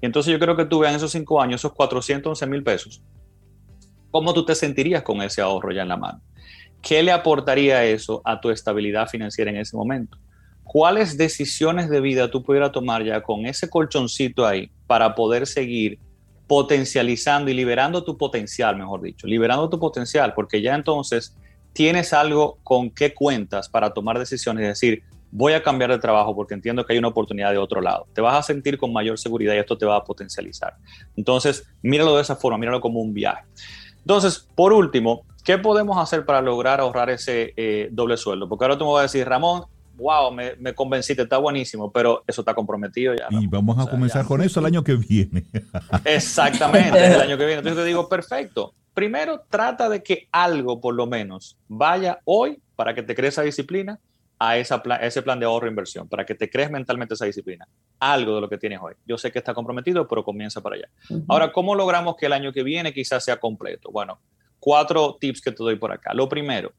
Y 0.00 0.06
entonces 0.06 0.32
yo 0.32 0.38
creo 0.38 0.56
que 0.56 0.64
tú 0.64 0.80
veas 0.80 0.92
en 0.92 0.96
esos 0.96 1.12
cinco 1.12 1.40
años 1.40 1.60
esos 1.60 1.72
411 1.72 2.46
mil 2.46 2.62
pesos. 2.62 3.02
¿Cómo 4.10 4.32
tú 4.32 4.44
te 4.44 4.54
sentirías 4.54 5.02
con 5.02 5.20
ese 5.22 5.40
ahorro 5.40 5.72
ya 5.72 5.82
en 5.82 5.88
la 5.88 5.96
mano? 5.96 6.20
¿Qué 6.80 7.02
le 7.02 7.10
aportaría 7.10 7.84
eso 7.84 8.20
a 8.24 8.40
tu 8.40 8.50
estabilidad 8.50 9.08
financiera 9.08 9.50
en 9.50 9.56
ese 9.56 9.76
momento? 9.76 10.18
¿Cuáles 10.62 11.16
decisiones 11.16 11.90
de 11.90 12.00
vida 12.00 12.30
tú 12.30 12.42
pudieras 12.42 12.72
tomar 12.72 13.04
ya 13.04 13.22
con 13.22 13.46
ese 13.46 13.68
colchoncito 13.68 14.46
ahí 14.46 14.70
para 14.86 15.14
poder 15.14 15.46
seguir 15.46 15.98
potencializando 16.46 17.50
y 17.50 17.54
liberando 17.54 18.04
tu 18.04 18.16
potencial, 18.16 18.76
mejor 18.76 19.02
dicho, 19.02 19.26
liberando 19.26 19.68
tu 19.68 19.78
potencial, 19.78 20.34
porque 20.34 20.60
ya 20.60 20.74
entonces 20.74 21.36
tienes 21.74 22.12
algo 22.14 22.58
con 22.62 22.90
qué 22.90 23.12
cuentas 23.12 23.68
para 23.68 23.92
tomar 23.92 24.18
decisiones 24.18 24.64
y 24.64 24.68
decir, 24.68 25.02
voy 25.30 25.52
a 25.52 25.62
cambiar 25.62 25.90
de 25.90 25.98
trabajo 25.98 26.34
porque 26.34 26.54
entiendo 26.54 26.86
que 26.86 26.92
hay 26.92 26.98
una 27.00 27.08
oportunidad 27.08 27.50
de 27.50 27.58
otro 27.58 27.80
lado. 27.80 28.06
Te 28.14 28.20
vas 28.20 28.36
a 28.36 28.42
sentir 28.42 28.78
con 28.78 28.92
mayor 28.92 29.18
seguridad 29.18 29.54
y 29.54 29.58
esto 29.58 29.76
te 29.76 29.84
va 29.84 29.96
a 29.96 30.04
potencializar. 30.04 30.76
Entonces, 31.16 31.66
míralo 31.82 32.14
de 32.14 32.22
esa 32.22 32.36
forma, 32.36 32.56
míralo 32.56 32.80
como 32.80 33.00
un 33.00 33.12
viaje. 33.12 33.44
Entonces, 33.98 34.48
por 34.54 34.72
último, 34.72 35.22
¿qué 35.44 35.58
podemos 35.58 35.98
hacer 35.98 36.24
para 36.24 36.40
lograr 36.40 36.80
ahorrar 36.80 37.10
ese 37.10 37.52
eh, 37.56 37.88
doble 37.90 38.16
sueldo? 38.16 38.48
Porque 38.48 38.64
ahora 38.64 38.78
tú 38.78 38.84
me 38.84 38.92
vas 38.92 39.00
a 39.00 39.02
decir, 39.02 39.26
Ramón, 39.26 39.64
wow, 39.96 40.30
me, 40.30 40.54
me, 40.56 40.72
convenciste, 40.72 41.22
está 41.22 41.38
buenísimo, 41.38 41.90
pero 41.90 42.22
eso 42.28 42.42
está 42.42 42.54
comprometido 42.54 43.14
ya. 43.14 43.26
Y 43.30 43.48
vamos 43.48 43.84
a 43.84 43.90
comenzar 43.90 44.24
con 44.24 44.40
eso 44.42 44.60
el 44.60 44.66
año 44.66 44.84
que 44.84 44.94
viene. 44.94 45.44
Exactamente, 46.04 47.06
el 47.06 47.20
año 47.20 47.36
que 47.36 47.44
viene. 47.44 47.58
Entonces 47.58 47.82
te 47.82 47.84
digo, 47.88 48.08
perfecto 48.08 48.74
primero 48.94 49.44
trata 49.50 49.88
de 49.88 50.02
que 50.02 50.28
algo 50.32 50.80
por 50.80 50.94
lo 50.94 51.06
menos 51.06 51.58
vaya 51.68 52.20
hoy 52.24 52.62
para 52.76 52.94
que 52.94 53.02
te 53.02 53.14
crees 53.14 53.34
esa 53.34 53.42
disciplina 53.42 54.00
a, 54.38 54.56
esa 54.56 54.82
ese 55.00 55.22
plan 55.22 55.38
de 55.38 55.46
ahorro 55.46 55.66
e 55.66 55.70
inversión, 55.70 56.08
para 56.08 56.24
que 56.24 56.34
te 56.34 56.50
crees 56.50 56.70
mentalmente 56.70 57.14
esa 57.14 57.24
disciplina. 57.24 57.68
Algo 58.00 58.36
de 58.36 58.40
lo 58.40 58.48
que 58.48 58.58
tienes 58.58 58.80
hoy. 58.80 58.94
Yo 59.06 59.18
sé 59.18 59.30
que 59.30 59.38
está 59.38 59.54
comprometido, 59.54 60.06
pero 60.08 60.24
comienza 60.24 60.60
para 60.60 60.76
allá. 60.76 60.88
Ahora, 61.28 61.52
¿cómo 61.52 61.74
logramos 61.74 62.16
que 62.16 62.26
el 62.26 62.32
año 62.32 62.52
que 62.52 62.62
viene 62.62 62.92
quizás 62.92 63.24
sea 63.24 63.38
completo? 63.38 63.90
Bueno, 63.90 64.20
cuatro 64.58 65.16
tips 65.20 65.40
que 65.40 65.52
te 65.52 65.62
doy 65.62 65.76
por 65.76 65.92
acá. 65.92 66.14
Lo 66.14 66.28
primero, 66.28 66.72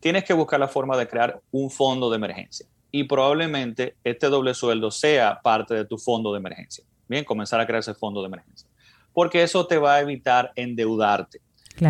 tienes 0.00 0.24
que 0.24 0.32
buscar 0.32 0.58
la 0.58 0.68
forma 0.68 0.96
de 0.96 1.06
crear 1.06 1.40
un 1.50 1.70
fondo 1.70 2.10
de 2.10 2.16
emergencia. 2.16 2.66
Y 2.90 3.04
probablemente 3.04 3.96
este 4.04 4.28
doble 4.28 4.54
sueldo 4.54 4.90
sea 4.90 5.40
parte 5.42 5.74
de 5.74 5.84
tu 5.84 5.98
fondo 5.98 6.32
de 6.32 6.38
emergencia. 6.38 6.84
Bien, 7.08 7.24
comenzar 7.24 7.60
a 7.60 7.66
crear 7.66 7.80
ese 7.80 7.94
fondo 7.94 8.20
de 8.20 8.26
emergencia. 8.26 8.68
Porque 9.12 9.42
eso 9.42 9.66
te 9.66 9.76
va 9.78 9.96
a 9.96 10.00
evitar 10.00 10.52
endeudarte 10.56 11.40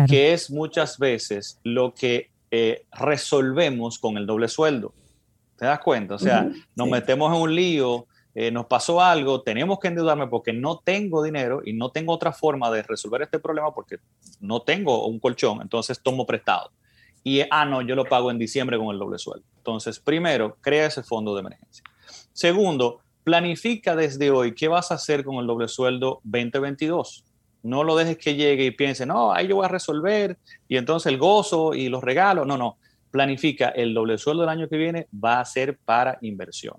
que 0.07 0.33
es 0.33 0.49
muchas 0.49 0.97
veces 0.97 1.59
lo 1.63 1.93
que 1.93 2.29
eh, 2.51 2.85
resolvemos 2.91 3.99
con 3.99 4.17
el 4.17 4.25
doble 4.25 4.47
sueldo. 4.47 4.93
¿Te 5.57 5.65
das 5.65 5.79
cuenta? 5.79 6.15
O 6.15 6.19
sea, 6.19 6.49
nos 6.75 6.87
metemos 6.87 7.33
en 7.33 7.41
un 7.41 7.55
lío, 7.55 8.07
eh, 8.35 8.51
nos 8.51 8.65
pasó 8.65 9.01
algo, 9.01 9.41
tenemos 9.41 9.79
que 9.79 9.87
endeudarme 9.87 10.27
porque 10.27 10.53
no 10.53 10.79
tengo 10.83 11.23
dinero 11.23 11.61
y 11.63 11.73
no 11.73 11.89
tengo 11.89 12.13
otra 12.13 12.31
forma 12.31 12.69
de 12.71 12.83
resolver 12.83 13.21
este 13.21 13.39
problema 13.39 13.73
porque 13.73 13.97
no 14.39 14.61
tengo 14.61 15.07
un 15.07 15.19
colchón, 15.19 15.61
entonces 15.61 16.01
tomo 16.01 16.25
prestado. 16.25 16.71
Y, 17.23 17.41
ah, 17.49 17.65
no, 17.65 17.81
yo 17.81 17.95
lo 17.95 18.05
pago 18.05 18.31
en 18.31 18.37
diciembre 18.37 18.77
con 18.77 18.89
el 18.89 18.99
doble 18.99 19.17
sueldo. 19.17 19.45
Entonces, 19.57 19.99
primero, 19.99 20.57
crea 20.59 20.87
ese 20.87 21.03
fondo 21.03 21.33
de 21.33 21.39
emergencia. 21.39 21.83
Segundo, 22.33 22.99
planifica 23.23 23.95
desde 23.95 24.29
hoy 24.29 24.53
qué 24.53 24.67
vas 24.67 24.91
a 24.91 24.95
hacer 24.95 25.23
con 25.23 25.37
el 25.37 25.47
doble 25.47 25.69
sueldo 25.69 26.19
2022 26.23 27.23
no 27.63 27.83
lo 27.83 27.95
dejes 27.95 28.17
que 28.17 28.35
llegue 28.35 28.65
y 28.65 28.71
piense, 28.71 29.05
no, 29.05 29.33
ahí 29.33 29.47
yo 29.47 29.55
voy 29.55 29.65
a 29.65 29.69
resolver 29.69 30.37
y 30.67 30.77
entonces 30.77 31.11
el 31.11 31.17
gozo 31.17 31.73
y 31.73 31.89
los 31.89 32.03
regalos. 32.03 32.45
No, 32.45 32.57
no. 32.57 32.77
Planifica 33.09 33.69
el 33.69 33.93
doble 33.93 34.17
sueldo 34.17 34.41
del 34.41 34.49
año 34.49 34.67
que 34.67 34.77
viene 34.77 35.07
va 35.13 35.39
a 35.39 35.45
ser 35.45 35.77
para 35.77 36.17
inversión. 36.21 36.75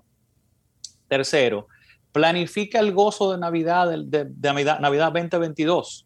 Tercero, 1.07 1.67
planifica 2.11 2.79
el 2.79 2.91
gozo 2.93 3.31
de 3.31 3.39
Navidad, 3.39 3.97
de, 3.97 4.29
Navidad, 4.41 4.79
Navidad 4.79 5.11
2022. 5.11 6.05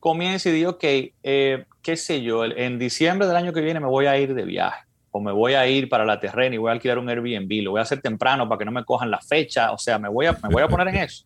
Comienza 0.00 0.48
y 0.48 0.52
di, 0.52 0.64
ok, 0.64 0.84
eh, 0.84 1.64
qué 1.82 1.96
sé 1.96 2.22
yo, 2.22 2.44
en 2.44 2.78
diciembre 2.78 3.26
del 3.26 3.36
año 3.36 3.52
que 3.52 3.60
viene 3.60 3.80
me 3.80 3.86
voy 3.86 4.06
a 4.06 4.18
ir 4.18 4.34
de 4.34 4.44
viaje 4.44 4.84
o 5.10 5.20
me 5.20 5.32
voy 5.32 5.54
a 5.54 5.66
ir 5.66 5.88
para 5.88 6.04
la 6.04 6.18
terrena 6.18 6.54
y 6.54 6.58
voy 6.58 6.70
a 6.70 6.72
alquilar 6.72 6.98
un 6.98 7.08
Airbnb, 7.08 7.62
lo 7.62 7.72
voy 7.72 7.78
a 7.78 7.82
hacer 7.82 8.00
temprano 8.00 8.48
para 8.48 8.58
que 8.58 8.64
no 8.64 8.72
me 8.72 8.84
cojan 8.84 9.10
la 9.10 9.20
fecha, 9.20 9.70
o 9.70 9.78
sea, 9.78 9.98
me 9.98 10.08
voy 10.08 10.26
a, 10.26 10.32
me 10.32 10.48
voy 10.48 10.62
a 10.62 10.68
poner 10.68 10.88
en 10.88 10.96
eso. 10.96 11.24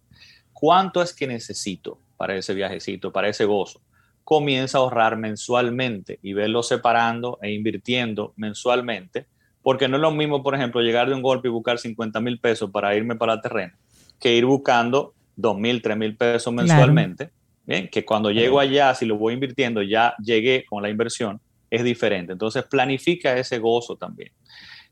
¿Cuánto 0.53 1.01
es 1.01 1.15
que 1.15 1.27
necesito? 1.27 1.99
Para 2.19 2.37
ese 2.37 2.53
viajecito, 2.53 3.11
para 3.11 3.29
ese 3.29 3.47
gozo, 3.47 3.81
comienza 4.25 4.77
a 4.77 4.83
ahorrar 4.83 5.17
mensualmente 5.17 6.19
y 6.23 6.35
verlo 6.35 6.63
separando 6.63 7.39
e 7.41 7.53
invirtiendo 7.53 8.35
mensualmente, 8.37 9.27
porque 9.63 9.89
no 9.89 9.97
es 9.97 10.03
lo 10.03 10.11
mismo, 10.11 10.43
por 10.43 10.55
ejemplo, 10.55 10.83
llegar 10.83 11.09
de 11.09 11.15
un 11.15 11.23
golpe 11.23 11.49
y 11.49 11.51
buscar 11.51 11.79
50 11.79 12.21
mil 12.21 12.39
pesos 12.39 12.71
para 12.71 12.95
irme 12.95 13.17
para 13.17 13.35
el 13.35 13.41
terreno, 13.41 13.73
que 14.21 14.35
ir 14.35 14.45
buscando 14.45 15.15
2 15.37 15.59
mil, 15.59 15.81
3 15.81 15.97
mil 15.97 16.17
pesos 16.17 16.53
mensualmente. 16.53 17.31
Bien, 17.65 17.89
que 17.89 18.05
cuando 18.05 18.31
llego 18.31 18.61
allá, 18.61 18.95
si 18.95 19.07
lo 19.07 19.17
voy 19.17 19.35
invirtiendo, 19.35 19.83
ya 19.83 20.15
llegué 20.23 20.65
con 20.65 20.83
la 20.83 20.91
inversión, 20.91 21.41
es 21.71 21.85
diferente. 21.85 22.33
Entonces, 22.33 22.65
planifica 22.65 23.37
ese 23.37 23.59
gozo 23.59 23.97
también. 23.97 24.33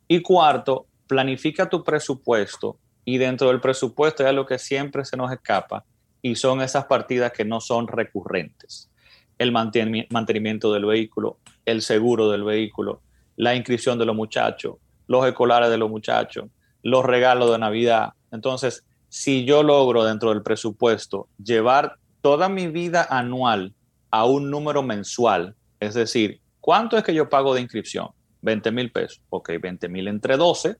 Y 0.06 0.20
cuarto, 0.20 0.86
planifica 1.06 1.68
tu 1.68 1.82
presupuesto 1.82 2.78
y 3.04 3.18
dentro 3.18 3.48
del 3.48 3.60
presupuesto 3.60 4.24
ya 4.24 4.32
lo 4.32 4.44
que 4.46 4.58
siempre 4.58 5.04
se 5.04 5.16
nos 5.16 5.32
escapa 5.32 5.84
y 6.22 6.36
son 6.36 6.60
esas 6.60 6.86
partidas 6.86 7.32
que 7.32 7.44
no 7.44 7.60
son 7.60 7.88
recurrentes. 7.88 8.90
El 9.38 9.52
mantenimiento 9.52 10.72
del 10.72 10.86
vehículo, 10.86 11.38
el 11.64 11.82
seguro 11.82 12.30
del 12.30 12.44
vehículo, 12.44 13.02
la 13.36 13.54
inscripción 13.54 13.98
de 13.98 14.06
los 14.06 14.16
muchachos, 14.16 14.76
los 15.06 15.26
escolares 15.26 15.70
de 15.70 15.78
los 15.78 15.90
muchachos, 15.90 16.46
los 16.82 17.04
regalos 17.04 17.50
de 17.50 17.58
Navidad. 17.58 18.14
Entonces, 18.32 18.84
si 19.08 19.44
yo 19.44 19.62
logro 19.62 20.04
dentro 20.04 20.30
del 20.30 20.42
presupuesto 20.42 21.28
llevar 21.42 21.96
toda 22.22 22.48
mi 22.48 22.66
vida 22.66 23.06
anual 23.08 23.74
a 24.10 24.24
un 24.24 24.50
número 24.50 24.82
mensual, 24.82 25.54
es 25.80 25.94
decir, 25.94 26.40
¿cuánto 26.60 26.96
es 26.96 27.04
que 27.04 27.14
yo 27.14 27.28
pago 27.28 27.54
de 27.54 27.60
inscripción? 27.60 28.08
20 28.42 28.70
mil 28.72 28.90
pesos. 28.90 29.20
Ok, 29.28 29.50
20 29.60 29.88
mil 29.88 30.08
entre 30.08 30.36
12, 30.36 30.76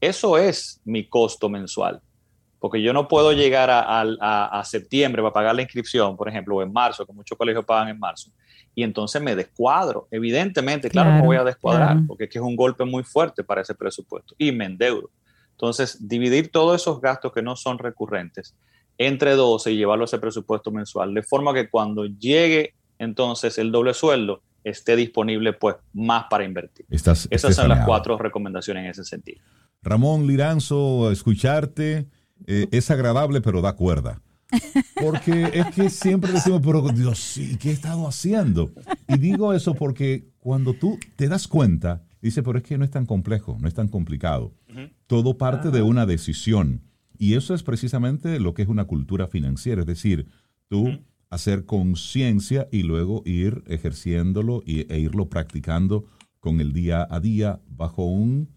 eso 0.00 0.38
es 0.38 0.80
mi 0.84 1.08
costo 1.08 1.48
mensual. 1.48 2.00
Porque 2.62 2.80
yo 2.80 2.92
no 2.92 3.08
puedo 3.08 3.32
llegar 3.32 3.70
a, 3.72 4.62
septiembre 4.64 5.20
para 5.20 5.32
pagar 5.32 5.56
la 5.56 5.62
inscripción, 5.62 6.16
por 6.16 6.28
ejemplo, 6.28 6.54
o 6.54 6.62
en 6.62 6.72
marzo, 6.72 7.04
que 7.04 7.12
muchos 7.12 7.36
colegios 7.36 7.64
pagan 7.64 7.88
en 7.88 7.98
marzo, 7.98 8.30
y 8.72 8.84
entonces 8.84 9.20
me 9.20 9.34
descuadro. 9.34 10.06
Evidentemente, 10.12 10.88
claro, 10.88 11.10
me 11.10 11.22
voy 11.22 11.36
a 11.36 11.42
descuadrar, 11.42 11.98
porque 12.06 12.24
es 12.24 12.30
que 12.30 12.38
es 12.38 12.44
un 12.44 12.54
golpe 12.54 12.84
muy 12.84 13.02
fuerte 13.02 13.42
para 13.42 13.62
ese 13.62 13.74
presupuesto, 13.74 14.36
y 14.38 14.52
me 14.52 14.66
endeudo. 14.66 15.10
Entonces, 15.50 16.06
dividir 16.06 16.52
todos 16.52 16.80
esos 16.80 17.00
gastos 17.00 17.32
que 17.32 17.42
no 17.42 17.56
son 17.56 17.80
recurrentes 17.80 18.54
entre 18.96 19.32
12 19.32 19.72
y 19.72 19.76
llevarlo 19.78 20.04
a 20.04 20.06
ese 20.06 20.20
presupuesto 20.20 20.70
mensual, 20.70 21.14
de 21.14 21.24
forma 21.24 21.52
que 21.52 21.68
cuando 21.68 22.06
llegue 22.06 22.74
entonces 23.00 23.58
el 23.58 23.72
doble 23.72 23.92
sueldo, 23.92 24.40
esté 24.62 24.94
disponible 24.94 25.52
pues 25.52 25.74
más 25.94 26.26
para 26.30 26.44
invertir. 26.44 26.86
Esas 26.88 27.28
son 27.28 27.68
las 27.68 27.84
cuatro 27.84 28.16
recomendaciones 28.18 28.84
en 28.84 28.90
ese 28.90 29.02
sentido. 29.02 29.42
Ramón 29.82 30.28
Liranzo, 30.28 31.10
escucharte 31.10 32.06
eh, 32.46 32.68
es 32.70 32.90
agradable, 32.90 33.40
pero 33.40 33.60
da 33.60 33.74
cuerda. 33.74 34.20
Porque 35.00 35.50
es 35.54 35.66
que 35.74 35.90
siempre 35.90 36.32
decimos, 36.32 36.60
pero 36.62 36.82
Dios, 36.88 37.18
sí, 37.18 37.56
¿qué 37.58 37.70
he 37.70 37.72
estado 37.72 38.06
haciendo? 38.06 38.70
Y 39.08 39.18
digo 39.18 39.52
eso 39.52 39.74
porque 39.74 40.28
cuando 40.38 40.74
tú 40.74 40.98
te 41.16 41.28
das 41.28 41.48
cuenta, 41.48 42.04
dice, 42.20 42.42
pero 42.42 42.58
es 42.58 42.64
que 42.64 42.76
no 42.76 42.84
es 42.84 42.90
tan 42.90 43.06
complejo, 43.06 43.56
no 43.60 43.66
es 43.66 43.74
tan 43.74 43.88
complicado. 43.88 44.52
Todo 45.06 45.38
parte 45.38 45.70
de 45.70 45.82
una 45.82 46.06
decisión. 46.06 46.82
Y 47.18 47.34
eso 47.34 47.54
es 47.54 47.62
precisamente 47.62 48.40
lo 48.40 48.54
que 48.54 48.62
es 48.62 48.68
una 48.68 48.84
cultura 48.84 49.26
financiera, 49.26 49.82
es 49.82 49.86
decir, 49.86 50.26
tú 50.68 50.98
hacer 51.30 51.64
conciencia 51.64 52.68
y 52.70 52.82
luego 52.82 53.22
ir 53.24 53.64
ejerciéndolo 53.66 54.62
e 54.66 54.98
irlo 54.98 55.30
practicando 55.30 56.04
con 56.40 56.60
el 56.60 56.72
día 56.72 57.06
a 57.08 57.20
día 57.20 57.60
bajo 57.68 58.04
un 58.04 58.50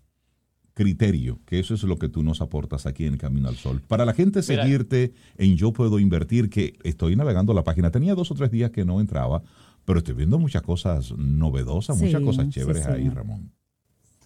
criterio, 0.75 1.39
que 1.46 1.58
eso 1.58 1.74
es 1.74 1.84
lo 1.84 1.98
que 1.98 2.10
tú 2.10 2.22
nos 2.22 2.41
aportas 2.41 2.86
aquí 2.86 3.08
en 3.08 3.17
Camino 3.17 3.48
al 3.48 3.55
Sol. 3.55 3.82
Para 3.88 4.05
la 4.05 4.13
gente 4.13 4.44
seguirte 4.44 5.13
en 5.38 5.55
Yo 5.55 5.72
Puedo 5.72 6.00
Invertir, 6.00 6.50
que 6.50 6.74
estoy 6.84 7.15
navegando 7.15 7.53
la 7.53 7.63
página, 7.63 7.91
tenía 7.91 8.13
dos 8.13 8.29
o 8.29 8.36
tres 8.36 8.51
días 8.51 8.72
que 8.72 8.86
no 8.86 9.00
entraba, 9.00 9.41
pero 9.86 10.00
estoy 10.00 10.15
viendo 10.15 10.38
muchas 10.38 10.62
cosas 10.62 11.13
novedosas, 11.17 11.98
muchas 11.98 12.22
cosas 12.22 12.50
chéveres 12.50 12.86
ahí, 12.86 13.10
Ramón. 13.10 13.51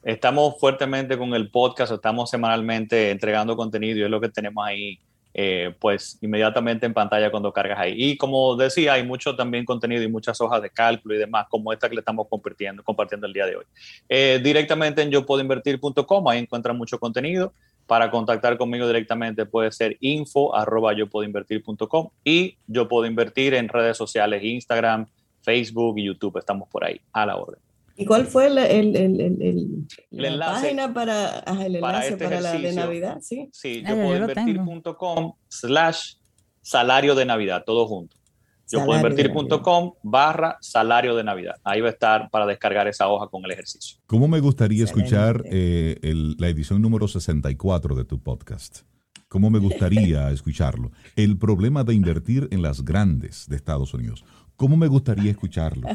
Estamos 0.01 0.59
fuertemente 0.59 1.17
con 1.17 1.35
el 1.35 1.51
podcast, 1.51 1.91
estamos 1.91 2.29
semanalmente 2.31 3.11
entregando 3.11 3.55
contenido 3.55 3.99
y 3.99 4.03
es 4.03 4.09
lo 4.09 4.19
que 4.19 4.29
tenemos 4.29 4.65
ahí 4.65 4.99
eh, 5.33 5.75
pues 5.79 6.17
inmediatamente 6.21 6.85
en 6.85 6.93
pantalla 6.93 7.29
cuando 7.29 7.53
cargas 7.53 7.79
ahí. 7.79 7.93
Y 7.95 8.17
como 8.17 8.55
decía, 8.55 8.93
hay 8.93 9.03
mucho 9.03 9.35
también 9.35 9.65
contenido 9.65 10.01
y 10.03 10.07
muchas 10.07 10.39
hojas 10.41 10.61
de 10.61 10.69
cálculo 10.69 11.15
y 11.15 11.17
demás, 11.17 11.47
como 11.49 11.71
esta 11.71 11.87
que 11.87 11.95
le 11.95 11.99
estamos 11.99 12.27
compartiendo, 12.27 12.83
compartiendo 12.83 13.27
el 13.27 13.33
día 13.33 13.45
de 13.45 13.57
hoy. 13.57 13.65
Eh, 14.07 14.39
directamente 14.43 15.01
en 15.01 15.11
yo 15.11 15.25
puedo 15.25 15.41
invertir.com, 15.41 16.27
ahí 16.27 16.39
encuentran 16.39 16.77
mucho 16.77 16.99
contenido. 16.99 17.53
Para 17.85 18.11
contactar 18.11 18.55
conmigo 18.57 18.85
directamente 18.85 19.47
puede 19.47 19.71
ser 19.71 19.97
info 19.99 20.55
arroba 20.55 20.93
yo 20.93 21.07
puedo 21.07 21.25
invertir.com 21.25 22.09
y 22.23 22.55
yo 22.67 22.87
puedo 22.87 23.07
invertir 23.07 23.55
en 23.55 23.67
redes 23.67 23.97
sociales, 23.97 24.43
Instagram, 24.43 25.07
Facebook 25.41 25.97
y 25.97 26.05
YouTube. 26.05 26.37
Estamos 26.37 26.69
por 26.69 26.83
ahí 26.83 27.01
a 27.13 27.25
la 27.25 27.37
orden. 27.37 27.68
¿Y 27.99 28.05
cuál 28.05 28.27
fue 28.27 28.47
el, 28.47 28.57
el, 28.57 28.95
el, 28.95 29.87
la 30.11 30.53
página 30.53 30.93
para, 30.93 31.39
el 31.39 31.75
enlace 31.75 32.15
para, 32.15 32.37
este 32.37 32.41
la 32.41 32.53
de 32.53 32.73
Navidad? 32.73 33.17
Sí, 33.21 33.49
sí 33.51 33.83
yo 33.85 33.93
puedo 33.93 34.15
invertir.com 34.15 35.33
slash 35.49 36.13
salario 36.61 37.13
de 37.13 37.25
Navidad, 37.25 37.63
todo 37.65 37.85
junto. 37.87 38.15
Yo 38.71 38.85
puedo 38.85 38.99
invertir.com 38.99 39.95
barra 40.01 40.57
salario 40.61 41.13
de 41.13 41.25
Navidad. 41.25 41.55
Ahí 41.65 41.81
va 41.81 41.87
a 41.87 41.91
estar 41.91 42.29
para 42.29 42.45
descargar 42.45 42.87
esa 42.87 43.09
hoja 43.09 43.27
con 43.27 43.43
el 43.43 43.51
ejercicio. 43.51 43.97
¿Cómo 44.05 44.29
me 44.29 44.39
gustaría 44.39 44.85
escuchar 44.85 45.43
eh, 45.51 45.99
la 46.37 46.47
edición 46.47 46.81
número 46.81 47.05
64 47.05 47.95
de 47.95 48.05
tu 48.05 48.23
podcast? 48.23 48.83
¿Cómo 49.27 49.49
me 49.49 49.59
gustaría 49.59 50.29
escucharlo? 50.31 50.91
El 51.17 51.37
problema 51.37 51.83
de 51.83 51.95
invertir 51.95 52.47
en 52.51 52.61
las 52.61 52.85
grandes 52.85 53.49
de 53.49 53.57
Estados 53.57 53.93
Unidos. 53.93 54.23
¿Cómo 54.59 54.75
me 54.75 54.87
gustaría 54.87 55.31
escucharlo? 55.31 55.87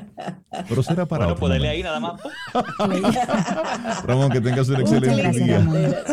Pero 0.71 0.83
será 0.83 1.05
para 1.05 1.27
bueno, 1.27 1.39
poderle 1.39 1.69
ahí 1.69 1.83
nada 1.83 2.01
más. 2.01 2.19
Ramón, 4.07 4.31
que 4.31 4.41
tengas 4.41 4.71
un 4.71 4.81
excelente 4.81 5.31
día. 5.33 6.05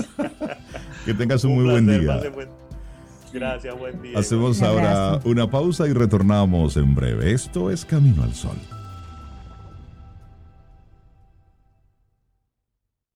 que 1.06 1.14
tengas 1.14 1.46
un, 1.46 1.56
muy 1.56 1.64
buen 1.64 1.88
día. 1.88 2.22
Gracias, 3.32 3.80
buen 3.80 4.02
día. 4.02 4.20
Hacemos 4.20 4.62
ahora 4.62 5.22
una 5.24 5.50
pausa 5.50 5.88
y 5.88 5.94
retornamos 5.94 6.76
en 6.76 6.94
breve. 6.94 7.32
Esto 7.32 7.72
es 7.72 7.86
Camino 7.86 8.22
al 8.24 8.34
Sol. 8.34 8.58